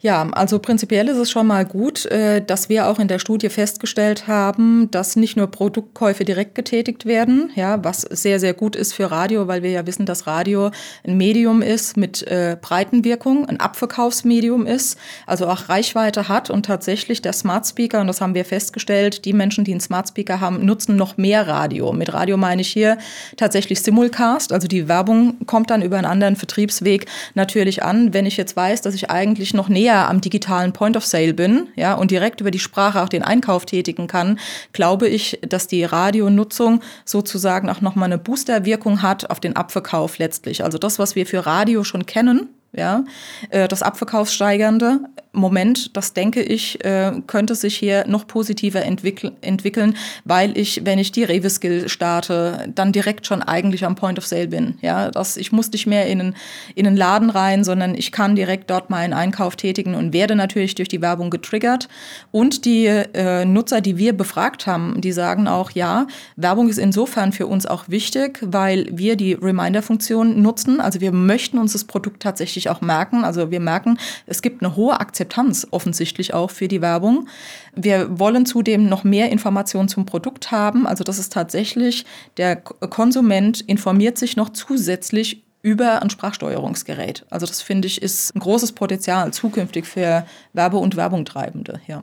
Ja, 0.00 0.28
also 0.32 0.58
prinzipiell 0.58 1.08
ist 1.08 1.16
es 1.16 1.30
schon 1.30 1.46
mal 1.46 1.64
gut, 1.64 2.06
äh, 2.06 2.44
dass 2.44 2.68
wir 2.68 2.88
auch 2.88 2.98
in 2.98 3.08
der 3.08 3.18
Studie 3.18 3.50
festgestellt 3.50 4.26
haben, 4.26 4.90
dass 4.90 5.14
nicht 5.14 5.36
nur 5.36 5.46
Produktkäufe 5.46 6.24
direkt 6.24 6.54
getätigt 6.54 7.06
werden, 7.06 7.50
ja, 7.54 7.84
was 7.84 8.00
sehr, 8.00 8.40
sehr 8.40 8.54
gut 8.54 8.74
ist 8.74 8.94
für 8.94 9.10
Radio, 9.10 9.46
weil 9.46 9.62
wir 9.62 9.70
ja 9.70 9.86
wissen, 9.86 10.06
dass 10.06 10.26
Radio 10.26 10.70
ein 11.06 11.16
Medium 11.16 11.62
ist 11.62 11.96
mit 11.96 12.26
äh, 12.26 12.56
Breitenwirkung, 12.60 13.46
ein 13.46 13.60
Abverkaufsmedium 13.60 14.66
ist, 14.66 14.98
also 15.26 15.46
auch 15.46 15.68
Reichweite 15.68 16.28
hat 16.28 16.50
und 16.50 16.66
tatsächlich 16.66 17.22
der 17.22 17.32
Smart 17.42 17.66
Speaker, 17.66 18.00
und 18.00 18.06
das 18.06 18.20
haben 18.20 18.34
wir 18.34 18.44
festgestellt, 18.44 19.24
die 19.24 19.32
Menschen, 19.32 19.64
die 19.64 19.72
einen 19.72 19.80
Smart 19.80 20.08
Speaker 20.08 20.40
haben, 20.40 20.64
nutzen 20.64 20.94
noch 20.94 21.16
mehr 21.16 21.48
Radio. 21.48 21.92
Mit 21.92 22.12
Radio 22.12 22.36
meine 22.36 22.62
ich 22.62 22.68
hier 22.68 22.98
tatsächlich 23.36 23.82
Simulcast, 23.82 24.52
also 24.52 24.68
die 24.68 24.86
Werbung 24.86 25.44
kommt 25.46 25.70
dann 25.70 25.82
über 25.82 25.96
einen 25.96 26.06
anderen 26.06 26.36
Vertriebsweg 26.36 27.06
natürlich 27.34 27.82
an. 27.82 28.14
Wenn 28.14 28.26
ich 28.26 28.36
jetzt 28.36 28.54
weiß, 28.54 28.82
dass 28.82 28.94
ich 28.94 29.10
eigentlich 29.10 29.54
noch 29.54 29.68
näher 29.68 30.08
am 30.08 30.20
digitalen 30.20 30.72
Point 30.72 30.96
of 30.96 31.04
Sale 31.04 31.34
bin, 31.34 31.66
ja, 31.74 31.94
und 31.94 32.12
direkt 32.12 32.40
über 32.40 32.52
die 32.52 32.60
Sprache 32.60 33.02
auch 33.02 33.08
den 33.08 33.24
Einkauf 33.24 33.66
tätigen 33.66 34.06
kann, 34.06 34.38
glaube 34.72 35.08
ich, 35.08 35.40
dass 35.42 35.66
die 35.66 35.82
Radionutzung 35.82 36.80
sozusagen 37.04 37.68
auch 37.68 37.80
nochmal 37.80 38.06
eine 38.06 38.18
Boosterwirkung 38.18 39.02
hat 39.02 39.30
auf 39.30 39.40
den 39.40 39.56
Abverkauf 39.56 40.18
letztlich. 40.18 40.62
Also 40.62 40.78
das, 40.78 41.00
was 41.00 41.16
wir 41.16 41.26
für 41.26 41.44
Radio 41.44 41.82
schon 41.82 42.06
kennen, 42.06 42.48
ja, 42.72 43.04
äh, 43.50 43.68
das 43.68 43.82
Abverkaufssteigernde 43.82 45.00
Moment, 45.34 45.96
das 45.96 46.12
denke 46.12 46.42
ich, 46.42 46.84
äh, 46.84 47.10
könnte 47.26 47.54
sich 47.54 47.74
hier 47.74 48.06
noch 48.06 48.26
positiver 48.26 48.82
entwickeln, 48.82 49.34
entwickeln, 49.40 49.96
weil 50.24 50.58
ich, 50.58 50.82
wenn 50.84 50.98
ich 50.98 51.10
die 51.10 51.24
Rewe-Skill 51.24 51.88
starte, 51.88 52.70
dann 52.74 52.92
direkt 52.92 53.26
schon 53.26 53.42
eigentlich 53.42 53.86
am 53.86 53.94
Point 53.94 54.18
of 54.18 54.26
Sale 54.26 54.48
bin. 54.48 54.74
Ja, 54.82 55.10
das, 55.10 55.38
ich 55.38 55.50
muss 55.50 55.72
nicht 55.72 55.86
mehr 55.86 56.06
in 56.06 56.20
einen, 56.20 56.36
in 56.74 56.86
einen 56.86 56.98
Laden 56.98 57.30
rein, 57.30 57.64
sondern 57.64 57.94
ich 57.94 58.12
kann 58.12 58.36
direkt 58.36 58.68
dort 58.68 58.90
meinen 58.90 59.14
Einkauf 59.14 59.56
tätigen 59.56 59.94
und 59.94 60.12
werde 60.12 60.34
natürlich 60.36 60.74
durch 60.74 60.90
die 60.90 61.00
Werbung 61.00 61.30
getriggert. 61.30 61.88
Und 62.30 62.66
die 62.66 62.84
äh, 62.84 63.46
Nutzer, 63.46 63.80
die 63.80 63.96
wir 63.96 64.12
befragt 64.14 64.66
haben, 64.66 65.00
die 65.00 65.12
sagen 65.12 65.48
auch, 65.48 65.70
ja, 65.70 66.08
Werbung 66.36 66.68
ist 66.68 66.78
insofern 66.78 67.32
für 67.32 67.46
uns 67.46 67.64
auch 67.64 67.88
wichtig, 67.88 68.38
weil 68.42 68.86
wir 68.92 69.16
die 69.16 69.32
Reminder-Funktion 69.32 70.42
nutzen. 70.42 70.78
Also 70.78 71.00
wir 71.00 71.12
möchten 71.12 71.56
uns 71.56 71.72
das 71.72 71.84
Produkt 71.84 72.22
tatsächlich 72.22 72.68
auch 72.68 72.82
merken. 72.82 73.24
Also 73.24 73.50
wir 73.50 73.60
merken, 73.60 73.96
es 74.26 74.42
gibt 74.42 74.62
eine 74.62 74.76
hohe 74.76 75.00
Akzeptanz 75.00 75.21
Akzeptanz 75.22 75.66
offensichtlich 75.70 76.34
auch 76.34 76.50
für 76.50 76.68
die 76.68 76.82
Werbung. 76.82 77.28
Wir 77.74 78.18
wollen 78.18 78.44
zudem 78.44 78.88
noch 78.88 79.04
mehr 79.04 79.30
Informationen 79.30 79.88
zum 79.88 80.04
Produkt 80.04 80.50
haben. 80.50 80.86
Also 80.86 81.04
das 81.04 81.18
ist 81.18 81.32
tatsächlich, 81.32 82.04
der 82.36 82.56
Konsument 82.56 83.60
informiert 83.60 84.18
sich 84.18 84.36
noch 84.36 84.50
zusätzlich 84.50 85.44
über 85.62 86.02
ein 86.02 86.10
Sprachsteuerungsgerät. 86.10 87.24
Also 87.30 87.46
das 87.46 87.62
finde 87.62 87.86
ich 87.86 88.02
ist 88.02 88.34
ein 88.34 88.40
großes 88.40 88.72
Potenzial 88.72 89.32
zukünftig 89.32 89.86
für 89.86 90.26
Werbe- 90.52 90.78
und 90.78 90.96
Werbungtreibende. 90.96 91.80
Ja. 91.86 92.02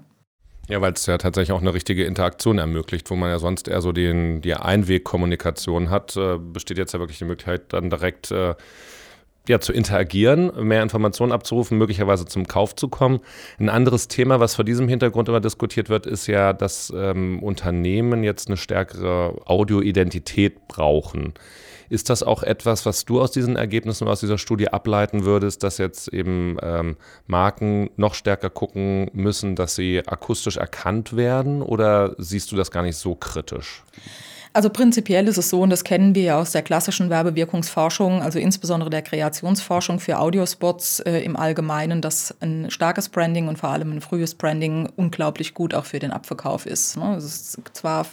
Ja, 0.70 0.80
weil 0.82 0.94
es 0.94 1.08
ja 1.08 1.18
tatsächlich 1.18 1.52
auch 1.52 1.62
eine 1.62 1.74
richtige 1.74 2.06
Interaktion 2.06 2.60
ermöglicht, 2.60 3.10
wo 3.10 3.16
man 3.16 3.30
ja 3.32 3.40
sonst 3.40 3.68
eher 3.68 3.82
so 3.82 3.92
den, 3.92 4.42
die 4.42 4.54
Einwegkommunikation 4.54 5.90
hat, 5.90 6.16
äh, 6.16 6.38
besteht 6.38 6.78
jetzt 6.78 6.94
ja 6.94 7.00
wirklich 7.00 7.18
die 7.18 7.26
Möglichkeit, 7.26 7.74
dann 7.74 7.90
direkt 7.90 8.30
äh, 8.30 8.54
ja, 9.50 9.60
zu 9.60 9.74
interagieren, 9.74 10.52
mehr 10.66 10.84
Informationen 10.84 11.32
abzurufen, 11.32 11.78
möglicherweise 11.78 12.26
zum 12.26 12.48
Kauf 12.48 12.76
zu 12.76 12.88
kommen. 12.88 13.20
Ein 13.60 13.70
anderes 13.70 14.08
Thema, 14.08 14.40
was 14.40 14.54
vor 14.54 14.64
diesem 14.64 14.88
Hintergrund 14.88 15.28
immer 15.28 15.42
diskutiert 15.42 15.90
wird, 15.90 16.06
ist 16.06 16.28
ja, 16.28 16.54
dass 16.54 16.94
ähm, 16.96 17.42
Unternehmen 17.42 18.24
jetzt 18.24 18.48
eine 18.48 18.58
stärkere 18.58 19.42
Audioidentität 19.46 20.68
brauchen. 20.68 21.34
Ist 21.90 22.12
das 22.12 22.22
auch 22.22 22.44
etwas, 22.44 22.86
was 22.86 23.06
du 23.06 23.20
aus 23.20 23.32
diesen 23.32 23.56
Ergebnissen 23.56 24.08
aus 24.08 24.20
dieser 24.20 24.38
Studie 24.38 24.68
ableiten 24.68 25.26
würdest, 25.26 25.64
dass 25.64 25.80
jetzt 25.80 26.10
eben 26.10 26.58
ähm, 26.62 26.98
Marken 27.26 27.90
noch 27.98 28.14
stärker 28.14 28.52
gucken 28.52 29.10
müssen, 29.14 29.56
dass 29.56 29.74
sie 29.74 30.04
akustisch 30.06 30.58
erkannt 30.58 31.18
werden? 31.18 31.64
Oder 31.64 32.14
siehst 32.20 32.52
du 32.52 32.56
das 32.56 32.70
gar 32.70 32.84
nicht 32.84 32.98
so 32.98 33.16
kritisch? 33.16 33.84
Also 34.52 34.72
prinzipiell 34.72 35.28
ist 35.28 35.38
es 35.38 35.50
so, 35.50 35.62
und 35.62 35.70
das 35.70 35.84
kennen 35.84 36.16
wir 36.16 36.24
ja 36.24 36.40
aus 36.40 36.52
der 36.52 36.64
klassischen 36.64 37.12
Werbewirkungsforschung, 37.12 38.24
also 38.24 38.40
insbesondere 38.40 38.90
der 38.90 39.04
Kreationsforschung 39.04 40.00
für 40.00 40.18
Audiospots 40.18 41.02
äh, 41.02 41.20
im 41.20 41.36
Allgemeinen, 41.36 42.02
dass 42.02 42.34
ein 42.40 42.72
starkes 42.72 43.10
Branding 43.10 43.48
und 43.48 43.60
vor 43.60 43.70
allem 43.70 43.92
ein 43.92 44.02
frühes 44.02 44.34
Branding 44.34 44.90
unglaublich 44.96 45.54
gut 45.54 45.76
auch 45.76 45.86
für 45.86 46.00
den 46.00 46.10
Abverkauf 46.10 46.66
ist. 46.66 46.98
Ne? 46.98 47.16
Es 47.16 47.26
ist 47.26 47.62
zwar 47.74 48.08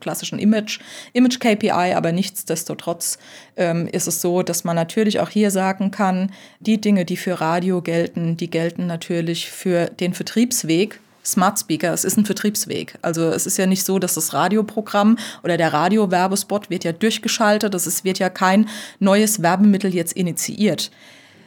klassisch 0.00 0.32
ein 0.32 0.38
Image, 0.38 0.80
Image-KPI, 1.12 1.92
aber 1.94 2.12
nichtsdestotrotz 2.12 3.18
ähm, 3.56 3.86
ist 3.86 4.08
es 4.08 4.22
so, 4.22 4.42
dass 4.42 4.64
man 4.64 4.76
natürlich 4.76 5.20
auch 5.20 5.28
hier 5.28 5.50
sagen 5.50 5.90
kann, 5.90 6.32
die 6.60 6.80
Dinge, 6.80 7.04
die 7.04 7.18
für 7.18 7.40
Radio 7.40 7.82
gelten, 7.82 8.38
die 8.38 8.48
gelten 8.48 8.86
natürlich 8.86 9.50
für 9.50 9.86
den 9.86 10.14
Vertriebsweg 10.14 11.00
Smart 11.24 11.58
Speaker, 11.58 11.92
es 11.92 12.04
ist 12.04 12.16
ein 12.16 12.26
Vertriebsweg. 12.26 12.98
Also 13.02 13.28
es 13.28 13.46
ist 13.46 13.56
ja 13.56 13.66
nicht 13.66 13.84
so, 13.84 13.98
dass 13.98 14.14
das 14.14 14.34
Radioprogramm 14.34 15.18
oder 15.42 15.56
der 15.56 15.72
Radiowerbespot 15.72 16.70
wird 16.70 16.84
ja 16.84 16.92
durchgeschaltet, 16.92 17.74
es 17.74 18.04
wird 18.04 18.18
ja 18.18 18.28
kein 18.28 18.68
neues 18.98 19.42
Werbemittel 19.42 19.94
jetzt 19.94 20.14
initiiert. 20.14 20.90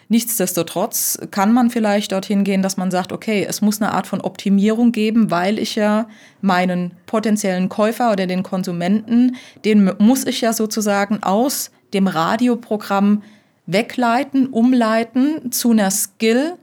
Nichtsdestotrotz 0.08 1.18
kann 1.32 1.52
man 1.52 1.72
vielleicht 1.72 2.12
dorthin 2.12 2.44
gehen, 2.44 2.62
dass 2.62 2.78
man 2.78 2.92
sagt, 2.92 3.12
okay, 3.12 3.46
es 3.48 3.62
muss 3.62 3.82
eine 3.82 3.92
Art 3.92 4.06
von 4.06 4.22
Optimierung 4.22 4.92
geben, 4.92 5.32
weil 5.32 5.58
ich 5.58 5.76
ja 5.76 6.08
meinen 6.42 6.92
potenziellen 7.08 7.70
Käufer 7.70 8.12
oder 8.12 8.28
den 8.28 8.44
Konsumenten, 8.44 9.36
den 9.66 9.92
muss 9.98 10.26
ich 10.26 10.42
ja 10.42 10.54
sozusagen 10.54 11.24
aus 11.24 11.72
dem 11.94 12.08
Radioprogramm 12.08 13.24
wegleiten, 13.66 14.48
umleiten 14.48 15.52
zu 15.52 15.72
einer 15.72 15.90
Skill 15.90 16.54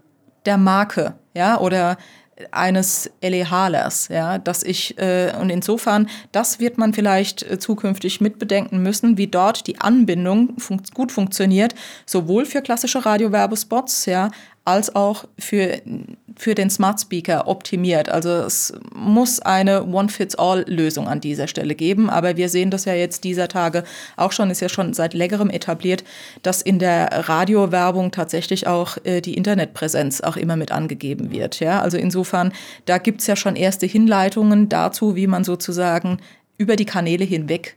der 0.47 0.57
Marke, 0.57 1.15
ja, 1.35 1.59
oder 1.59 1.97
eines 2.51 3.11
Elehalers, 3.21 4.09
ja, 4.09 4.39
dass 4.39 4.63
ich 4.63 4.99
äh, 4.99 5.33
und 5.41 5.51
insofern, 5.51 6.09
das 6.33 6.61
wird 6.61 6.79
man 6.79 6.93
vielleicht 6.93 7.43
äh, 7.43 7.59
zukünftig 7.59 8.21
mitbedenken 8.21 8.83
müssen, 8.83 9.19
wie 9.19 9.27
dort 9.27 9.67
die 9.67 9.81
Anbindung 9.81 10.55
fun 10.59 10.83
gut 10.95 11.13
funktioniert, 11.13 11.75
sowohl 12.07 12.45
für 12.45 12.63
klassische 12.63 13.05
Radiowerbespots, 13.05 14.07
ja, 14.07 14.31
als 14.65 14.95
auch 14.95 15.25
für, 15.39 15.81
für 16.43 16.57
den 16.57 16.71
Smart 16.71 17.01
Speaker 17.01 17.47
optimiert. 17.47 18.09
Also 18.09 18.31
es 18.31 18.73
muss 18.93 19.39
eine 19.39 19.85
One-Fits-All-Lösung 19.85 21.07
an 21.07 21.21
dieser 21.21 21.47
Stelle 21.47 21.77
geben. 21.77 22.11
Aber 22.11 22.37
wir 22.37 22.49
sehen 22.49 22.73
das 22.73 22.85
ja 22.85 22.95
jetzt 22.95 23.23
dieser 23.23 23.47
Tage 23.47 23.85
auch 24.17 24.33
schon, 24.33 24.51
ist 24.51 24.61
ja 24.61 24.69
schon 24.69 24.93
seit 24.93 25.15
längerem 25.15 25.51
etabliert, 25.51 26.03
dass 26.43 26.61
in 26.61 26.81
der 26.81 27.29
Radiowerbung 27.29 28.11
tatsächlich 28.11 28.67
auch 28.67 28.97
äh, 29.05 29.21
die 29.21 29.35
Internetpräsenz 29.35 30.21
auch 30.21 30.37
immer 30.37 30.57
mit 30.57 30.73
angegeben 30.73 31.31
wird. 31.31 31.61
Ja? 31.61 31.81
Also 31.81 31.97
insofern, 31.97 32.53
da 32.87 32.99
gibt's 32.99 33.29
ja 33.29 33.37
schon 33.37 33.55
erste 33.55 33.87
Hinleitungen 33.87 34.69
dazu, 34.69 35.15
wie 35.15 35.29
man 35.29 35.45
sozusagen 35.45 36.19
über 36.59 36.75
die 36.75 36.87
Kanäle 36.87 37.25
hinweg 37.25 37.77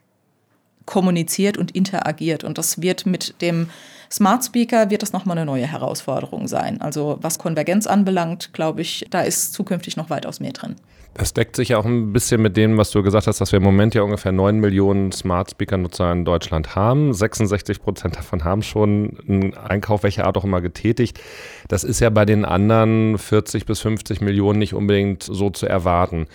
kommuniziert 0.88 1.58
und 1.60 1.76
interagiert. 1.76 2.44
Und 2.44 2.58
das 2.58 2.82
wird 2.82 3.06
mit 3.06 3.40
dem 3.44 3.70
Smart 4.16 4.46
Speaker 4.46 4.90
wird 4.90 5.02
das 5.02 5.12
nochmal 5.12 5.38
eine 5.38 5.46
neue 5.46 5.68
Herausforderung 5.68 6.48
sein. 6.48 6.80
Also 6.80 7.18
was 7.20 7.38
Konvergenz 7.38 7.86
anbelangt, 7.86 8.54
glaube 8.54 8.80
ich, 8.82 9.06
da 9.10 9.20
ist 9.20 9.52
zukünftig 9.52 9.98
noch 9.98 10.10
weitaus 10.10 10.40
mehr 10.40 10.54
drin. 10.54 10.78
Das 11.16 11.34
deckt 11.34 11.58
sich 11.58 11.70
ja 11.70 11.78
auch 11.78 11.86
ein 11.86 12.14
bisschen 12.14 12.42
mit 12.42 12.56
dem, 12.56 12.78
was 12.78 12.92
du 12.92 13.04
gesagt 13.04 13.28
hast, 13.28 13.42
dass 13.42 13.52
wir 13.52 13.58
im 13.58 13.64
Moment 13.64 13.94
ja 13.94 14.04
ungefähr 14.04 14.32
9 14.32 14.58
Millionen 14.58 15.12
Smart 15.12 15.52
Speaker-Nutzer 15.52 16.14
in 16.14 16.24
Deutschland 16.24 16.78
haben. 16.78 17.14
66 17.14 17.82
Prozent 17.82 18.16
davon 18.16 18.46
haben 18.46 18.64
schon 18.64 19.18
einen 19.28 19.54
Einkauf 19.54 20.04
welcher 20.04 20.26
Art 20.26 20.38
auch 20.38 20.46
immer 20.46 20.62
getätigt. 20.62 21.20
Das 21.68 21.84
ist 21.84 22.00
ja 22.00 22.10
bei 22.10 22.24
den 22.24 22.46
anderen 22.46 23.18
40 23.18 23.66
bis 23.66 23.82
50 23.82 24.22
Millionen 24.22 24.60
nicht 24.60 24.74
unbedingt 24.74 25.24
so 25.24 25.50
zu 25.50 25.66
erwarten. 25.66 26.28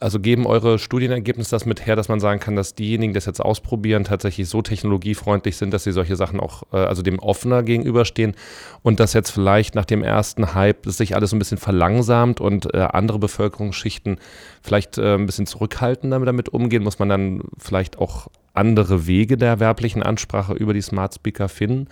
Also 0.00 0.20
geben 0.20 0.46
eure 0.46 0.78
Studienergebnisse 0.78 1.50
das 1.50 1.66
mit 1.66 1.86
her, 1.86 1.96
dass 1.96 2.08
man 2.08 2.20
sagen 2.20 2.40
kann, 2.40 2.56
dass 2.56 2.74
diejenigen, 2.74 3.12
die 3.12 3.16
das 3.16 3.26
jetzt 3.26 3.40
ausprobieren, 3.40 4.04
tatsächlich 4.04 4.48
so 4.48 4.62
technologiefreundlich 4.62 5.56
sind, 5.56 5.72
dass 5.72 5.84
sie 5.84 5.92
solche 5.92 6.16
Sachen 6.16 6.40
auch, 6.40 6.64
äh, 6.72 6.76
also 6.76 7.02
dem 7.02 7.18
offener 7.18 7.62
gegenüberstehen 7.62 8.34
und 8.82 9.00
dass 9.00 9.12
jetzt 9.12 9.30
vielleicht 9.30 9.74
nach 9.74 9.84
dem 9.84 10.02
ersten 10.02 10.54
Hype 10.54 10.86
sich 10.86 11.14
alles 11.14 11.32
ein 11.32 11.38
bisschen 11.38 11.58
verlangsamt 11.58 12.40
und 12.40 12.72
äh, 12.74 12.78
andere 12.78 13.18
Bevölkerungsschichten 13.18 14.18
vielleicht 14.62 14.98
äh, 14.98 15.14
ein 15.14 15.26
bisschen 15.26 15.46
zurückhaltender 15.46 16.20
damit 16.20 16.48
umgehen, 16.48 16.82
muss 16.82 16.98
man 16.98 17.08
dann 17.08 17.42
vielleicht 17.58 17.98
auch 17.98 18.28
andere 18.54 19.06
Wege 19.06 19.36
der 19.36 19.60
werblichen 19.60 20.02
Ansprache 20.02 20.54
über 20.54 20.72
die 20.72 20.80
Smart 20.80 21.14
Speaker 21.14 21.48
finden. 21.48 21.88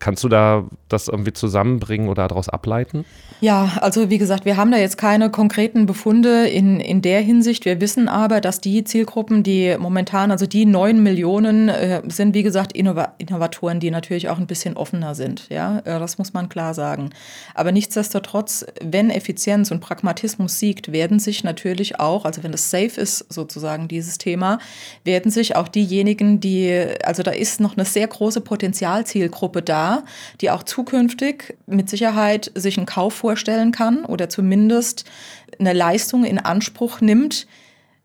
Kannst 0.00 0.22
du 0.22 0.28
da 0.28 0.64
das 0.88 1.08
irgendwie 1.08 1.32
zusammenbringen 1.32 2.08
oder 2.08 2.28
daraus 2.28 2.48
ableiten? 2.48 3.04
Ja, 3.40 3.78
also 3.80 4.10
wie 4.10 4.18
gesagt, 4.18 4.44
wir 4.44 4.56
haben 4.56 4.70
da 4.70 4.78
jetzt 4.78 4.96
keine 4.96 5.30
konkreten 5.30 5.86
Befunde 5.86 6.46
in, 6.48 6.78
in 6.80 7.02
der 7.02 7.20
Hinsicht. 7.20 7.64
Wir 7.64 7.80
wissen 7.80 8.08
aber, 8.08 8.40
dass 8.40 8.60
die 8.60 8.84
Zielgruppen, 8.84 9.42
die 9.42 9.76
momentan, 9.78 10.30
also 10.30 10.46
die 10.46 10.66
neun 10.66 11.02
Millionen, 11.02 11.68
äh, 11.68 12.02
sind 12.08 12.34
wie 12.34 12.42
gesagt 12.42 12.72
Innova 12.72 13.14
Innovatoren, 13.18 13.80
die 13.80 13.90
natürlich 13.90 14.28
auch 14.28 14.38
ein 14.38 14.46
bisschen 14.46 14.76
offener 14.76 15.14
sind. 15.14 15.48
Ja, 15.50 15.78
äh, 15.80 15.98
das 15.98 16.18
muss 16.18 16.32
man 16.32 16.48
klar 16.48 16.74
sagen. 16.74 17.10
Aber 17.54 17.72
nichtsdestotrotz, 17.72 18.66
wenn 18.82 19.10
Effizienz 19.10 19.70
und 19.70 19.80
Pragmatismus 19.80 20.58
siegt, 20.58 20.92
werden 20.92 21.18
sich 21.18 21.42
natürlich 21.42 21.98
auch, 21.98 22.24
also 22.24 22.42
wenn 22.42 22.52
es 22.52 22.70
safe 22.70 23.00
ist, 23.00 23.32
sozusagen 23.32 23.88
dieses 23.88 24.18
Thema, 24.18 24.58
werden 25.04 25.30
sich 25.30 25.56
auch 25.56 25.68
diejenigen, 25.68 26.40
die, 26.40 26.86
also 27.04 27.22
da 27.22 27.32
ist 27.32 27.60
noch 27.60 27.76
eine 27.76 27.84
sehr 27.84 28.06
große 28.06 28.40
Potenzialzielgruppe 28.40 29.62
da, 29.62 29.77
die 30.40 30.50
auch 30.50 30.62
zukünftig 30.62 31.56
mit 31.66 31.88
Sicherheit 31.88 32.50
sich 32.54 32.76
einen 32.76 32.86
Kauf 32.86 33.14
vorstellen 33.14 33.72
kann 33.72 34.04
oder 34.04 34.28
zumindest 34.28 35.04
eine 35.58 35.72
Leistung 35.72 36.24
in 36.24 36.38
Anspruch 36.38 37.00
nimmt, 37.00 37.46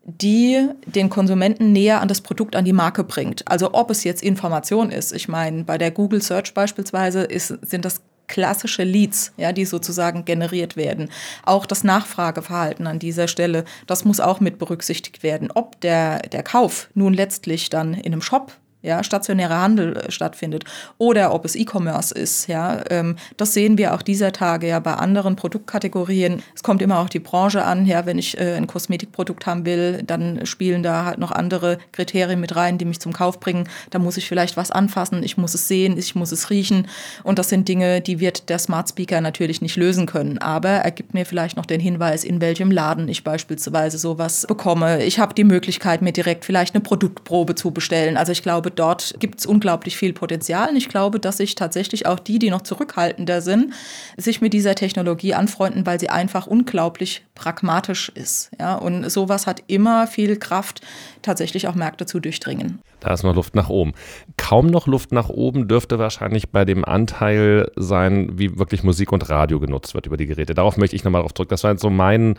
die 0.06 0.68
den 0.86 1.10
Konsumenten 1.10 1.72
näher 1.72 2.02
an 2.02 2.08
das 2.08 2.22
Produkt, 2.22 2.56
an 2.56 2.66
die 2.66 2.74
Marke 2.74 3.04
bringt. 3.04 3.48
Also 3.48 3.74
ob 3.74 3.90
es 3.90 4.04
jetzt 4.04 4.22
Information 4.22 4.92
ist. 4.92 5.14
Ich 5.14 5.28
meine, 5.28 5.64
bei 5.64 5.78
der 5.78 5.92
Google 5.92 6.22
Search 6.22 6.54
beispielsweise 6.54 7.24
ist, 7.24 7.48
sind 7.62 7.86
das 7.86 8.02
klassische 8.28 8.84
Leads, 8.84 9.34
ja, 9.38 9.52
die 9.52 9.66
sozusagen 9.66 10.26
generiert 10.26 10.76
werden. 10.76 11.10
Auch 11.46 11.66
das 11.66 11.84
Nachfrageverhalten 11.84 12.88
an 12.88 13.00
dieser 13.00 13.28
Stelle, 13.28 13.64
das 13.88 14.06
muss 14.06 14.20
auch 14.20 14.40
mit 14.40 14.58
berücksichtigt 14.58 15.24
werden. 15.24 15.52
Ob 15.54 15.80
der, 15.82 16.20
der 16.20 16.44
Kauf 16.44 16.90
nun 16.94 17.14
letztlich 17.14 17.70
dann 17.70 17.94
in 17.94 18.14
einem 18.14 18.22
Shop 18.22 18.54
ja, 18.84 19.04
stationärer 19.04 19.62
Handel 19.62 19.98
äh, 19.98 20.12
stattfindet 20.12 20.66
oder 20.98 21.34
ob 21.34 21.46
es 21.46 21.56
E-Commerce 21.56 22.14
ist, 22.14 22.48
ja, 22.48 22.82
ähm, 22.90 23.16
das 23.38 23.54
sehen 23.54 23.78
wir 23.78 23.94
auch 23.94 24.02
dieser 24.02 24.32
Tage 24.34 24.68
ja 24.68 24.80
bei 24.80 24.94
anderen 24.94 25.36
Produktkategorien. 25.36 26.44
Es 26.54 26.64
kommt 26.64 26.82
immer 26.82 27.00
auch 27.00 27.10
die 27.10 27.20
Branche 27.20 27.64
an, 27.64 27.86
ja, 27.86 28.06
wenn 28.06 28.20
ich 28.20 28.38
äh, 28.38 28.56
ein 28.56 28.68
Kosmetikprodukt 28.68 29.46
haben 29.46 29.66
will, 29.66 30.04
dann 30.06 30.46
spielen 30.46 30.84
da 30.84 31.06
halt 31.06 31.18
noch 31.18 31.32
andere 31.32 31.80
Kriterien 31.94 32.42
mit 32.42 32.56
rein, 32.56 32.78
die 32.78 32.86
mich 32.86 33.00
zum 33.00 33.14
Kauf 33.14 33.40
bringen. 33.40 33.70
Da 33.90 34.00
muss 34.00 34.18
ich 34.18 34.28
vielleicht 34.28 34.58
was 34.58 34.70
anfassen, 34.70 35.24
ich 35.24 35.38
muss 35.38 35.54
es 35.54 35.68
sehen, 35.68 35.98
ich 35.98 36.14
muss 36.14 36.32
es 36.32 36.50
riechen 36.50 36.88
und 37.24 37.40
das 37.40 37.50
sind 37.50 37.68
Dinge, 37.68 38.02
die 38.02 38.20
wird 38.20 38.50
der 38.50 38.60
Smart 38.60 38.90
Speaker 38.90 39.22
natürlich 39.22 39.62
nicht 39.62 39.78
lösen 39.78 40.06
können, 40.06 40.40
aber 40.40 40.70
er 40.70 40.92
gibt 40.92 41.14
mir 41.14 41.26
vielleicht 41.26 41.56
noch 41.56 41.66
den 41.66 41.80
Hinweis, 41.80 42.26
in 42.26 42.42
welchem 42.42 42.70
Laden 42.70 43.08
ich 43.08 43.24
beispielsweise 43.24 43.98
sowas 43.98 44.46
bekomme. 44.46 45.04
Ich 45.04 45.20
habe 45.20 45.34
die 45.34 45.46
Möglichkeit, 45.46 46.02
mir 46.02 46.12
direkt 46.12 46.44
vielleicht 46.44 46.76
eine 46.76 46.84
Produktprobe 46.84 47.56
zu 47.56 47.72
bestellen. 47.72 48.18
Also 48.18 48.34
ich 48.34 48.44
glaube, 48.44 48.73
dort 48.80 49.16
gibt 49.20 49.40
es 49.40 49.46
unglaublich 49.46 49.98
viel 49.98 50.14
Potenzial. 50.14 50.70
Und 50.70 50.76
ich 50.76 50.90
glaube, 50.90 51.20
dass 51.20 51.38
sich 51.38 51.56
tatsächlich 51.56 52.06
auch 52.06 52.20
die, 52.20 52.40
die 52.40 52.50
noch 52.50 52.62
zurückhaltender 52.62 53.42
sind, 53.42 53.74
sich 54.18 54.42
mit 54.42 54.54
dieser 54.54 54.76
Technologie 54.76 55.34
anfreunden, 55.34 55.86
weil 55.86 56.00
sie 56.00 56.10
einfach 56.10 56.48
unglaublich 56.48 57.26
pragmatisch 57.36 58.10
ist. 58.10 58.52
Ja? 58.60 58.76
Und 58.76 59.10
sowas 59.10 59.48
hat 59.48 59.64
immer 59.68 60.08
viel 60.08 60.38
Kraft, 60.38 60.82
tatsächlich 61.22 61.68
auch 61.68 61.76
Märkte 61.76 62.06
zu 62.06 62.20
durchdringen. 62.20 62.80
Da 63.00 63.14
ist 63.14 63.24
noch 63.24 63.36
Luft 63.36 63.54
nach 63.54 63.70
oben. 63.70 63.94
Kaum 64.38 64.68
noch 64.68 64.88
Luft 64.88 65.12
nach 65.12 65.28
oben 65.28 65.68
dürfte 65.68 66.00
wahrscheinlich 66.00 66.52
bei 66.52 66.64
dem 66.64 66.86
Anteil 66.86 67.70
sein, 67.76 68.40
wie 68.40 68.58
wirklich 68.58 68.84
Musik 68.84 69.12
und 69.12 69.30
Radio 69.30 69.60
genutzt 69.60 69.94
wird 69.94 70.06
über 70.06 70.16
die 70.16 70.26
Geräte. 70.26 70.54
Darauf 70.54 70.78
möchte 70.78 70.96
ich 70.96 71.04
nochmal 71.04 71.22
drauf 71.22 71.34
zurück. 71.34 71.50
Das 71.50 71.64
war 71.66 71.72
jetzt 71.72 71.82
so 71.82 71.90
mein 71.90 72.36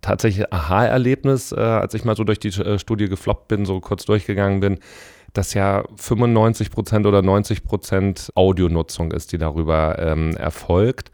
tatsächlich 0.00 0.52
Aha-Erlebnis, 0.52 1.52
äh, 1.52 1.60
als 1.60 1.94
ich 1.94 2.04
mal 2.04 2.16
so 2.16 2.24
durch 2.24 2.40
die 2.40 2.48
äh, 2.48 2.78
Studie 2.80 3.08
gefloppt 3.08 3.46
bin, 3.46 3.64
so 3.64 3.80
kurz 3.80 4.04
durchgegangen 4.06 4.60
bin 4.60 4.78
dass 5.32 5.54
ja 5.54 5.84
95 5.96 6.70
Prozent 6.70 7.06
oder 7.06 7.22
90 7.22 7.64
Prozent 7.64 8.30
Audionutzung 8.34 9.12
ist, 9.12 9.32
die 9.32 9.38
darüber 9.38 9.98
ähm, 9.98 10.36
erfolgt. 10.36 11.10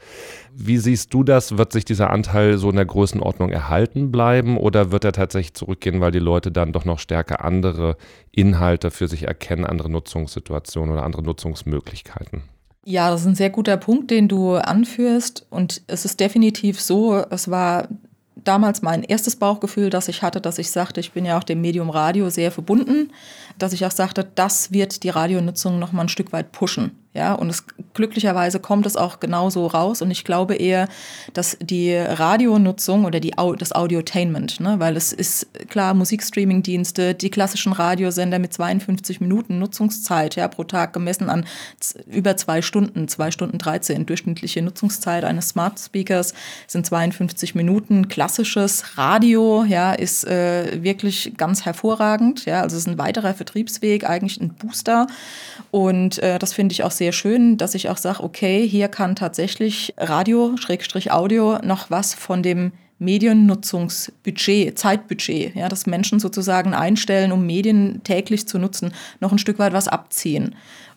Wie 0.55 0.79
siehst 0.79 1.13
du 1.13 1.25
das? 1.25 1.59
Wird 1.59 1.73
sich 1.73 1.85
dieser 1.85 2.11
Anteil 2.11 2.59
so 2.59 2.71
in 2.71 2.77
der 2.77 2.85
Größenordnung 2.85 3.51
erhalten 3.51 4.13
bleiben 4.13 4.57
oder 4.57 4.93
wird 4.93 5.05
er 5.05 5.13
tatsächlich 5.13 5.55
zurückgehen, 5.55 6.01
weil 6.01 6.13
die 6.13 6.21
Leute 6.21 6.53
dann 6.53 6.73
doch 6.73 6.85
noch 6.85 6.99
stärker 6.99 7.45
andere 7.45 7.97
Inhalte 8.31 8.91
für 8.91 9.09
sich 9.09 9.25
erkennen, 9.25 9.65
andere 9.65 9.91
Nutzungssituationen 9.91 10.93
oder 10.93 11.05
andere 11.05 11.23
Nutzungsmöglichkeiten? 11.23 12.45
Ja, 12.85 13.11
das 13.11 13.23
ist 13.23 13.27
ein 13.27 13.35
sehr 13.35 13.51
guter 13.51 13.77
Punkt, 13.77 14.11
den 14.11 14.29
du 14.29 14.55
anführst. 14.55 15.47
Und 15.51 15.83
es 15.87 16.05
ist 16.05 16.21
definitiv 16.21 16.81
so, 16.81 17.25
es 17.31 17.51
war 17.51 17.89
damals 18.37 18.83
mein 18.83 19.03
erstes 19.03 19.37
Bauchgefühl, 19.37 19.91
das 19.91 20.09
ich 20.09 20.23
hatte, 20.23 20.41
dass 20.41 20.59
ich 20.59 20.71
sagte, 20.71 21.01
ich 21.01 21.13
bin 21.13 21.25
ja 21.25 21.39
auch 21.39 21.45
dem 21.45 21.61
Medium 21.61 21.91
Radio 21.91 22.31
sehr 22.31 22.51
verbunden, 22.51 23.13
dass 23.59 23.73
ich 23.73 23.87
auch 23.87 23.91
sagte, 23.91 24.27
das 24.35 24.73
wird 24.73 25.03
die 25.03 25.11
Radionutzung 25.11 25.79
noch 25.79 25.93
mal 25.93 26.03
ein 26.03 26.09
Stück 26.09 26.33
weit 26.33 26.53
pushen. 26.53 27.04
Ja, 27.15 27.33
und 27.35 27.49
es, 27.49 27.65
glücklicherweise 27.95 28.59
kommt 28.59 28.87
es 28.87 28.97
auch 28.97 29.21
genauso 29.21 29.69
raus. 29.69 30.03
Und 30.03 30.11
ich 30.11 30.25
glaube 30.25 30.57
eher, 30.57 30.89
dass 31.33 31.57
die 31.61 31.95
Radionutzung 31.95 33.05
oder 33.05 33.21
die, 33.21 33.35
das 33.59 33.73
Audiotainment, 33.73 34.59
ne, 34.59 34.81
weil 34.81 34.97
es 34.97 35.13
ist 35.13 35.47
klar, 35.69 35.95
Musikstreaming-Dienste, 35.95 37.15
die 37.15 37.31
klassischen 37.31 37.73
Radiosender 37.73 38.41
mit 38.41 38.53
52 38.53 39.21
Minuten 39.21 39.61
Nutzungszeit 39.61 40.35
ja, 40.35 40.49
pro 40.49 40.65
Tag 40.65 40.93
gemessen 40.93 41.31
an 41.31 41.47
über 42.11 42.37
zwei 42.37 42.63
Stunden, 42.63 43.07
zwei 43.07 43.31
Stunden 43.31 43.59
13. 43.59 44.07
Durchschnittliche 44.07 44.61
Nutzungszeit 44.63 45.23
eines 45.23 45.51
Smart 45.51 45.79
Speakers 45.79 46.35
sind 46.67 46.85
52 46.85 47.55
Minuten. 47.55 48.09
Klassisches 48.09 48.99
Radio 48.99 49.63
ja, 49.63 49.93
ist 49.93 50.27
äh, 50.27 50.83
wirklich 50.83 51.35
ganz 51.37 51.65
hervorragend. 51.65 52.45
Ja, 52.45 52.63
also 52.63 52.77
es 52.77 52.87
ist 52.87 52.89
ein 52.89 52.99
weiterer 52.99 53.35
Vertriebsweg, 53.35 54.09
eigentlich 54.09 54.41
ein 54.41 54.55
Booster. 54.55 55.07
Und 55.71 56.19
äh, 56.19 56.39
das 56.39 56.53
finde 56.53 56.73
ich 56.73 56.83
auch 56.83 56.91
sehr 56.91 57.04
sehr 57.05 57.13
schön, 57.13 57.59
dass 57.59 57.75
ich 57.75 57.91
auch 57.91 57.99
sage, 57.99 58.23
okay, 58.23 58.67
hier 58.67 58.89
kann 58.89 59.15
tatsächlich 59.15 59.93
Radio, 59.99 60.57
Schrägstrich 60.57 61.13
Audio, 61.13 61.59
noch 61.63 61.91
was 61.91 62.15
von 62.15 62.43
dem 62.43 62.73
Mediennutzungsbudget, 62.99 64.79
Zeitbudget, 64.79 65.55
ja, 65.55 65.69
dass 65.69 65.85
Menschen 65.85 66.19
sozusagen 66.19 66.73
einstellen, 66.73 67.31
um 67.31 67.45
Medien 67.45 68.01
täglich 68.05 68.49
zu 68.49 68.59
nutzen, 68.59 68.95
noch 69.21 69.33
ein 69.33 69.39
Stück 69.39 69.59
weit 69.59 69.75
was 69.75 69.87
abziehen. 69.87 70.55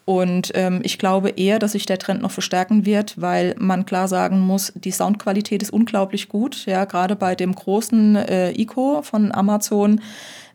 Und 0.07 0.53
ähm, 0.55 0.79
ich 0.83 0.99
glaube 0.99 1.31
eher, 1.31 1.59
dass 1.59 1.73
sich 1.73 1.85
der 1.85 1.97
Trend 1.99 2.21
noch 2.21 2.31
verstärken 2.31 2.85
wird, 2.85 3.19
weil 3.19 3.55
man 3.59 3.85
klar 3.85 4.07
sagen 4.07 4.39
muss, 4.39 4.71
die 4.73 4.91
Soundqualität 4.91 5.61
ist 5.61 5.73
unglaublich 5.73 6.29
gut. 6.29 6.65
Ja, 6.65 6.85
gerade 6.85 7.17
bei 7.17 7.35
dem 7.35 7.53
großen 7.53 8.15
äh, 8.15 8.51
ICO 8.51 9.01
von 9.01 9.33
Amazon 9.33 9.99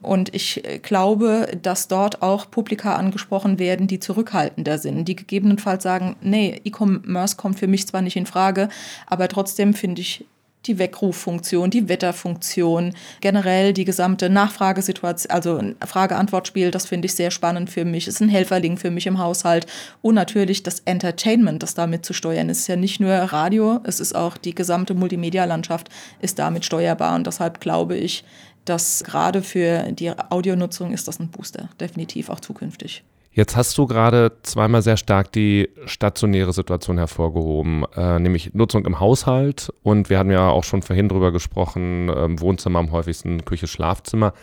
und 0.01 0.35
ich 0.35 0.65
äh, 0.65 0.79
glaube, 0.79 1.49
dass 1.61 1.87
dort 1.87 2.23
auch 2.23 2.51
Publika 2.51 2.97
angesprochen 2.97 3.59
werden, 3.59 3.88
die 3.88 4.01
zurückhaltender 4.01 4.79
sind, 4.79 5.05
die 5.07 5.17
gegebenenfalls 5.17 5.83
sagen, 5.83 6.17
nee, 6.23 6.59
E-Commerce 6.65 7.37
kommt 7.37 7.59
für 7.59 7.67
mich 7.67 7.87
zwar 7.87 8.01
nicht 8.01 8.17
in 8.17 8.25
Frage, 8.25 8.71
aber 9.07 9.29
trotzdem 9.29 9.75
finde 9.75 10.01
ich 10.01 10.25
die 10.66 10.79
Weckruffunktion, 10.79 11.70
die 11.70 11.88
Wetterfunktion, 11.88 12.94
generell 13.20 13.72
die 13.72 13.85
gesamte 13.85 14.31
Nachfragesituation, 14.31 15.31
also 15.31 15.61
Frage-Antwort-Spiel, 15.85 16.70
das 16.70 16.87
finde 16.87 17.07
ich 17.07 17.14
sehr 17.14 17.31
spannend 17.31 17.70
für 17.70 17.85
mich, 17.85 18.09
ist 18.09 18.20
ein 18.20 18.29
Helferling 18.29 18.77
für 18.77 18.90
mich 18.90 19.07
im 19.07 19.18
Haushalt 19.18 19.66
und 20.03 20.14
natürlich 20.14 20.62
das 20.62 20.81
Entertainment, 20.85 21.62
das 21.62 21.75
damit 21.75 22.07
zu 22.07 22.12
steuern 22.12 22.48
ist. 22.48 22.68
Ja 22.68 22.77
nicht 22.77 23.01
nur 23.01 23.12
Radio, 23.12 23.81
es 23.85 24.01
ist 24.01 24.14
auch 24.14 24.37
die 24.37 24.55
gesamte 24.55 24.94
Multimedia-Landschaft 24.94 25.88
ist 26.20 26.38
damit 26.38 26.64
steuerbar 26.64 27.14
und 27.14 27.27
deshalb 27.27 27.61
glaube 27.61 27.96
ich, 27.96 28.25
dass 28.64 29.03
gerade 29.05 29.42
für 29.42 29.90
die 29.92 30.11
Audionutzung 30.11 30.92
ist 30.92 31.09
das 31.09 31.18
ein 31.18 31.29
Booster, 31.29 31.68
definitiv 31.81 32.29
auch 32.29 32.40
zukünftig. 32.40 33.03
Jetzt 33.35 33.57
hast 33.57 33.79
du 33.79 33.87
gerade 33.87 34.33
zweimal 34.42 34.83
sehr 34.83 34.99
stark 34.99 35.33
die 35.33 35.71
stationäre 35.87 36.53
Situation 36.53 36.99
hervorgehoben, 36.99 37.87
äh, 37.97 38.18
nämlich 38.18 38.53
Nutzung 38.53 38.85
im 38.85 39.01
Haushalt 39.01 39.73
und 39.83 40.11
wir 40.11 40.18
hatten 40.18 40.31
ja 40.31 40.51
auch 40.51 40.64
schon 40.64 40.83
vorhin 40.83 41.09
drüber 41.09 41.33
gesprochen, 41.33 42.11
äh, 42.11 42.40
Wohnzimmer 42.40 42.79
am 42.79 42.92
häufigsten, 42.92 43.47
Küche, 43.47 43.68
Schlafzimmer. 43.68 44.35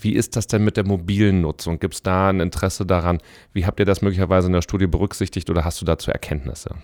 Wie 0.00 0.14
ist 0.14 0.36
das 0.36 0.46
denn 0.46 0.64
mit 0.64 0.76
der 0.76 0.84
mobilen 0.84 1.40
Nutzung? 1.40 1.78
Gibt 1.78 1.94
es 1.94 2.02
da 2.02 2.28
ein 2.28 2.40
Interesse 2.40 2.84
daran? 2.84 3.18
Wie 3.52 3.66
habt 3.66 3.80
ihr 3.80 3.86
das 3.86 4.02
möglicherweise 4.02 4.46
in 4.48 4.52
der 4.52 4.62
Studie 4.62 4.86
berücksichtigt 4.86 5.48
oder 5.50 5.64
hast 5.64 5.80
du 5.80 5.84
dazu 5.84 6.10
Erkenntnisse? 6.10 6.76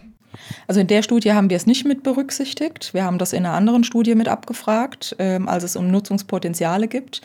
Also 0.66 0.81
in 0.81 0.87
der 0.87 1.03
Studie 1.03 1.33
haben 1.33 1.51
wir 1.51 1.57
es 1.57 1.66
nicht 1.66 1.85
mit 1.85 2.03
berücksichtigt. 2.03 2.94
Wir 2.94 3.05
haben 3.05 3.18
das 3.18 3.33
in 3.33 3.44
einer 3.44 3.55
anderen 3.55 3.85
Studie 3.85 4.14
mit 4.14 4.29
abgefragt, 4.29 5.16
ähm, 5.18 5.48
als 5.48 5.62
es 5.62 5.77
um 5.77 5.90
Nutzungspotenziale 5.90 6.88
gibt. 6.88 7.20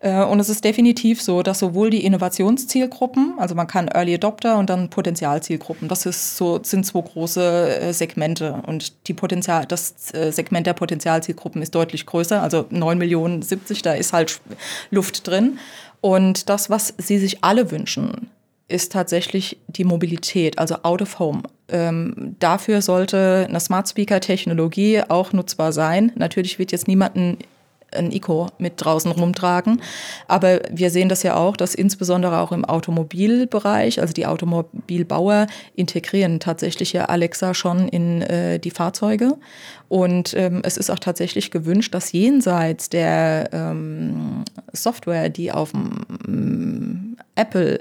Äh, 0.00 0.24
und 0.24 0.40
es 0.40 0.48
ist 0.48 0.64
definitiv 0.64 1.20
so, 1.20 1.42
dass 1.42 1.58
sowohl 1.58 1.90
die 1.90 2.04
Innovationszielgruppen, 2.04 3.34
also 3.38 3.54
man 3.54 3.66
kann 3.66 3.88
Early 3.88 4.14
Adopter 4.14 4.58
und 4.58 4.70
dann 4.70 4.88
Potenzialzielgruppen, 4.88 5.88
das 5.88 6.06
ist 6.06 6.36
so, 6.36 6.58
sind 6.62 6.86
zwei 6.86 7.02
große 7.02 7.80
äh, 7.80 7.92
Segmente. 7.92 8.62
Und 8.66 9.06
die 9.08 9.14
Potenzial, 9.14 9.66
das 9.66 10.12
äh, 10.14 10.32
Segment 10.32 10.66
der 10.66 10.72
Potenzialzielgruppen 10.72 11.60
ist 11.62 11.74
deutlich 11.74 12.06
größer, 12.06 12.42
also 12.42 12.66
9 12.70 12.98
Millionen 12.98 13.42
70, 13.42 13.82
da 13.82 13.92
ist 13.92 14.12
halt 14.12 14.40
Luft 14.90 15.19
drin. 15.22 15.58
Und 16.00 16.48
das, 16.48 16.70
was 16.70 16.94
sie 16.98 17.18
sich 17.18 17.44
alle 17.44 17.70
wünschen, 17.70 18.30
ist 18.68 18.92
tatsächlich 18.92 19.58
die 19.66 19.84
Mobilität, 19.84 20.58
also 20.58 20.76
out 20.82 21.02
of 21.02 21.18
home. 21.18 21.42
Ähm, 21.68 22.36
dafür 22.38 22.82
sollte 22.82 23.46
eine 23.48 23.60
Smart 23.60 23.88
Speaker 23.88 24.20
Technologie 24.20 25.02
auch 25.08 25.32
nutzbar 25.32 25.72
sein. 25.72 26.12
Natürlich 26.14 26.58
wird 26.58 26.72
jetzt 26.72 26.88
niemanden 26.88 27.38
ein 27.94 28.12
Eco 28.12 28.48
mit 28.58 28.74
draußen 28.76 29.10
rumtragen. 29.10 29.82
Aber 30.28 30.60
wir 30.70 30.90
sehen 30.90 31.08
das 31.08 31.22
ja 31.22 31.36
auch, 31.36 31.56
dass 31.56 31.74
insbesondere 31.74 32.38
auch 32.38 32.52
im 32.52 32.64
Automobilbereich, 32.64 34.00
also 34.00 34.12
die 34.12 34.26
Automobilbauer 34.26 35.46
integrieren 35.74 36.40
tatsächlich 36.40 36.92
ja 36.92 37.06
Alexa 37.06 37.54
schon 37.54 37.88
in 37.88 38.22
äh, 38.22 38.58
die 38.58 38.70
Fahrzeuge. 38.70 39.36
Und 39.88 40.34
ähm, 40.34 40.62
es 40.64 40.76
ist 40.76 40.90
auch 40.90 40.98
tatsächlich 40.98 41.50
gewünscht, 41.50 41.94
dass 41.94 42.12
jenseits 42.12 42.90
der 42.90 43.50
ähm, 43.52 44.44
Software, 44.72 45.28
die 45.28 45.50
auf 45.50 45.72
dem 45.72 46.06
ähm, 46.26 47.16
Apple 47.34 47.80